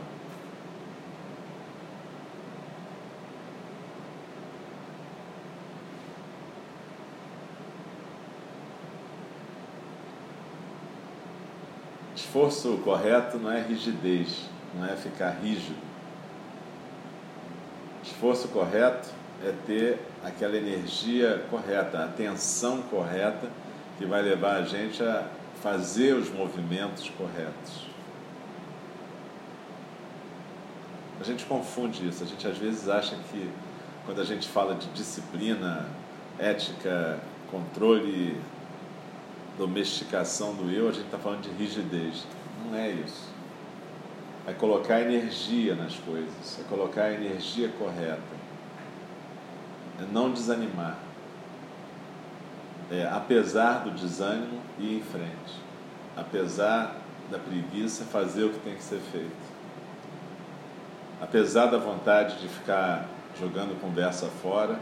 Esforço 12.38 12.78
correto 12.84 13.40
não 13.40 13.52
é 13.52 13.60
rigidez, 13.60 14.48
não 14.76 14.86
é 14.86 14.96
ficar 14.96 15.32
rígido. 15.42 15.76
Esforço 18.04 18.50
correto 18.50 19.10
é 19.44 19.52
ter 19.66 19.98
aquela 20.24 20.56
energia 20.56 21.44
correta, 21.50 21.98
a 21.98 22.06
atenção 22.06 22.84
correta 22.84 23.50
que 23.98 24.06
vai 24.06 24.22
levar 24.22 24.58
a 24.58 24.62
gente 24.62 25.02
a 25.02 25.28
fazer 25.64 26.14
os 26.14 26.30
movimentos 26.30 27.10
corretos. 27.10 27.88
A 31.20 31.24
gente 31.24 31.44
confunde 31.46 32.08
isso, 32.08 32.24
a 32.24 32.28
gente 32.28 32.48
às 32.48 32.58
vezes 32.60 32.88
acha 32.88 33.16
que 33.32 33.50
quando 34.06 34.22
a 34.22 34.24
gente 34.24 34.48
fala 34.48 34.76
de 34.76 34.86
disciplina, 34.90 35.88
ética, 36.38 37.20
controle 37.50 38.40
domesticação 39.58 40.54
do 40.54 40.72
eu, 40.72 40.88
a 40.88 40.92
gente 40.92 41.06
está 41.06 41.18
falando 41.18 41.42
de 41.42 41.50
rigidez. 41.50 42.26
Não 42.66 42.78
é 42.78 42.92
isso. 42.92 43.28
É 44.46 44.54
colocar 44.54 45.02
energia 45.02 45.76
nas 45.76 45.96
coisas, 45.96 46.60
é 46.60 46.64
colocar 46.70 47.04
a 47.04 47.14
energia 47.14 47.70
correta. 47.78 48.22
É 50.00 50.06
não 50.12 50.32
desanimar. 50.32 50.98
É, 52.90 53.06
apesar 53.12 53.84
do 53.84 53.92
desânimo, 53.92 54.62
ir 54.80 55.00
em 55.00 55.02
frente. 55.02 55.60
Apesar 56.16 56.96
da 57.30 57.38
preguiça, 57.38 58.06
fazer 58.06 58.46
o 58.46 58.50
que 58.52 58.60
tem 58.60 58.76
que 58.76 58.84
ser 58.84 59.02
feito. 59.12 59.58
Apesar 61.20 61.66
da 61.66 61.78
vontade 61.78 62.40
de 62.40 62.48
ficar 62.48 63.06
jogando 63.38 63.80
conversa 63.82 64.28
fora, 64.42 64.80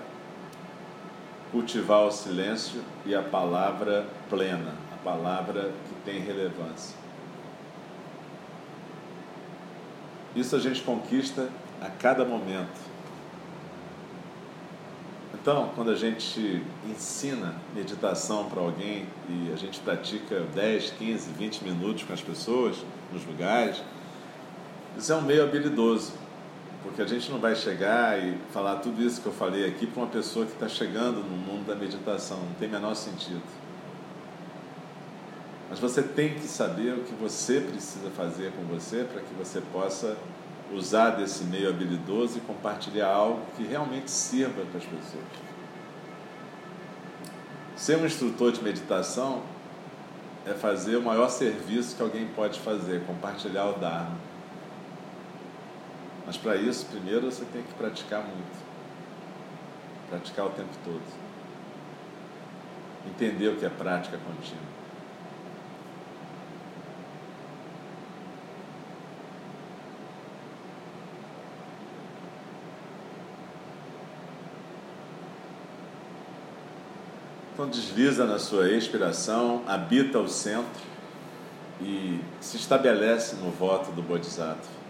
cultivar 1.56 2.06
o 2.06 2.12
silêncio 2.12 2.82
e 3.06 3.16
a 3.16 3.22
palavra 3.22 4.06
plena, 4.30 4.76
a 4.92 4.98
palavra 5.06 5.72
que 5.88 5.96
tem 6.04 6.20
relevância. 6.20 6.98
Isso 10.36 10.54
a 10.54 10.60
gente 10.60 10.82
conquista 10.82 11.48
a 11.80 11.90
cada 11.90 12.26
momento. 12.26 12.78
Então, 15.34 15.72
quando 15.76 15.92
a 15.92 15.96
gente 15.96 16.62
ensina 16.90 17.56
meditação 17.74 18.50
para 18.50 18.60
alguém 18.60 19.06
e 19.30 19.50
a 19.54 19.56
gente 19.56 19.80
pratica 19.80 20.42
10, 20.54 20.92
15, 20.92 21.30
20 21.32 21.64
minutos 21.64 22.04
com 22.04 22.12
as 22.12 22.22
pessoas 22.22 22.76
nos 23.14 23.26
lugares, 23.26 23.82
isso 24.98 25.14
é 25.14 25.16
um 25.16 25.22
meio 25.22 25.44
habilidoso 25.44 26.25
porque 26.86 27.02
a 27.02 27.06
gente 27.06 27.32
não 27.32 27.40
vai 27.40 27.56
chegar 27.56 28.18
e 28.24 28.38
falar 28.54 28.78
tudo 28.78 29.02
isso 29.02 29.20
que 29.20 29.28
eu 29.28 29.34
falei 29.34 29.68
aqui 29.68 29.88
para 29.88 30.04
uma 30.04 30.10
pessoa 30.10 30.46
que 30.46 30.54
está 30.54 30.70
chegando 30.70 31.18
no 31.18 31.36
mundo 31.36 31.66
da 31.66 31.76
meditação, 31.76 32.38
não 32.38 32.54
tem 32.54 32.70
menor 32.70 32.94
sentido. 32.94 33.42
Mas 35.68 35.80
você 35.80 36.04
tem 36.04 36.36
que 36.36 36.48
saber 36.48 36.94
o 36.94 37.04
que 37.04 37.14
você 37.16 37.60
precisa 37.60 38.12
fazer 38.12 38.52
com 38.52 38.64
você 38.66 39.04
para 39.04 39.20
que 39.20 39.34
você 39.34 39.60
possa 39.74 40.16
usar 40.72 41.12
desse 41.12 41.44
meio 41.46 41.70
habilidoso 41.70 42.38
e 42.38 42.42
compartilhar 42.42 43.08
algo 43.08 43.42
que 43.58 43.64
realmente 43.64 44.12
sirva 44.12 44.64
para 44.66 44.78
as 44.78 44.86
pessoas. 44.86 45.26
Ser 47.76 47.98
um 47.98 48.06
instrutor 48.06 48.52
de 48.52 48.64
meditação 48.64 49.42
é 50.46 50.54
fazer 50.54 50.98
o 50.98 51.02
maior 51.02 51.30
serviço 51.30 51.96
que 51.96 52.02
alguém 52.02 52.28
pode 52.28 52.60
fazer, 52.60 53.04
compartilhar 53.06 53.66
o 53.66 53.74
Dharma. 53.74 54.35
Mas 56.26 56.38
para 56.38 56.56
isso, 56.56 56.88
primeiro 56.88 57.32
você 57.32 57.46
tem 57.46 57.62
que 57.62 57.74
praticar 57.74 58.22
muito. 58.22 58.66
Praticar 60.10 60.48
o 60.48 60.50
tempo 60.50 60.74
todo. 60.84 61.02
Entender 63.08 63.50
o 63.50 63.56
que 63.58 63.66
é 63.66 63.70
prática 63.70 64.18
contínua. 64.18 64.76
Então 77.54 77.70
desliza 77.70 78.26
na 78.26 78.38
sua 78.38 78.70
expiração, 78.70 79.64
habita 79.66 80.20
o 80.20 80.28
centro 80.28 80.84
e 81.80 82.20
se 82.42 82.58
estabelece 82.58 83.38
no 83.38 83.50
voto 83.50 83.92
do 83.92 84.02
Bodhisattva. 84.02 84.85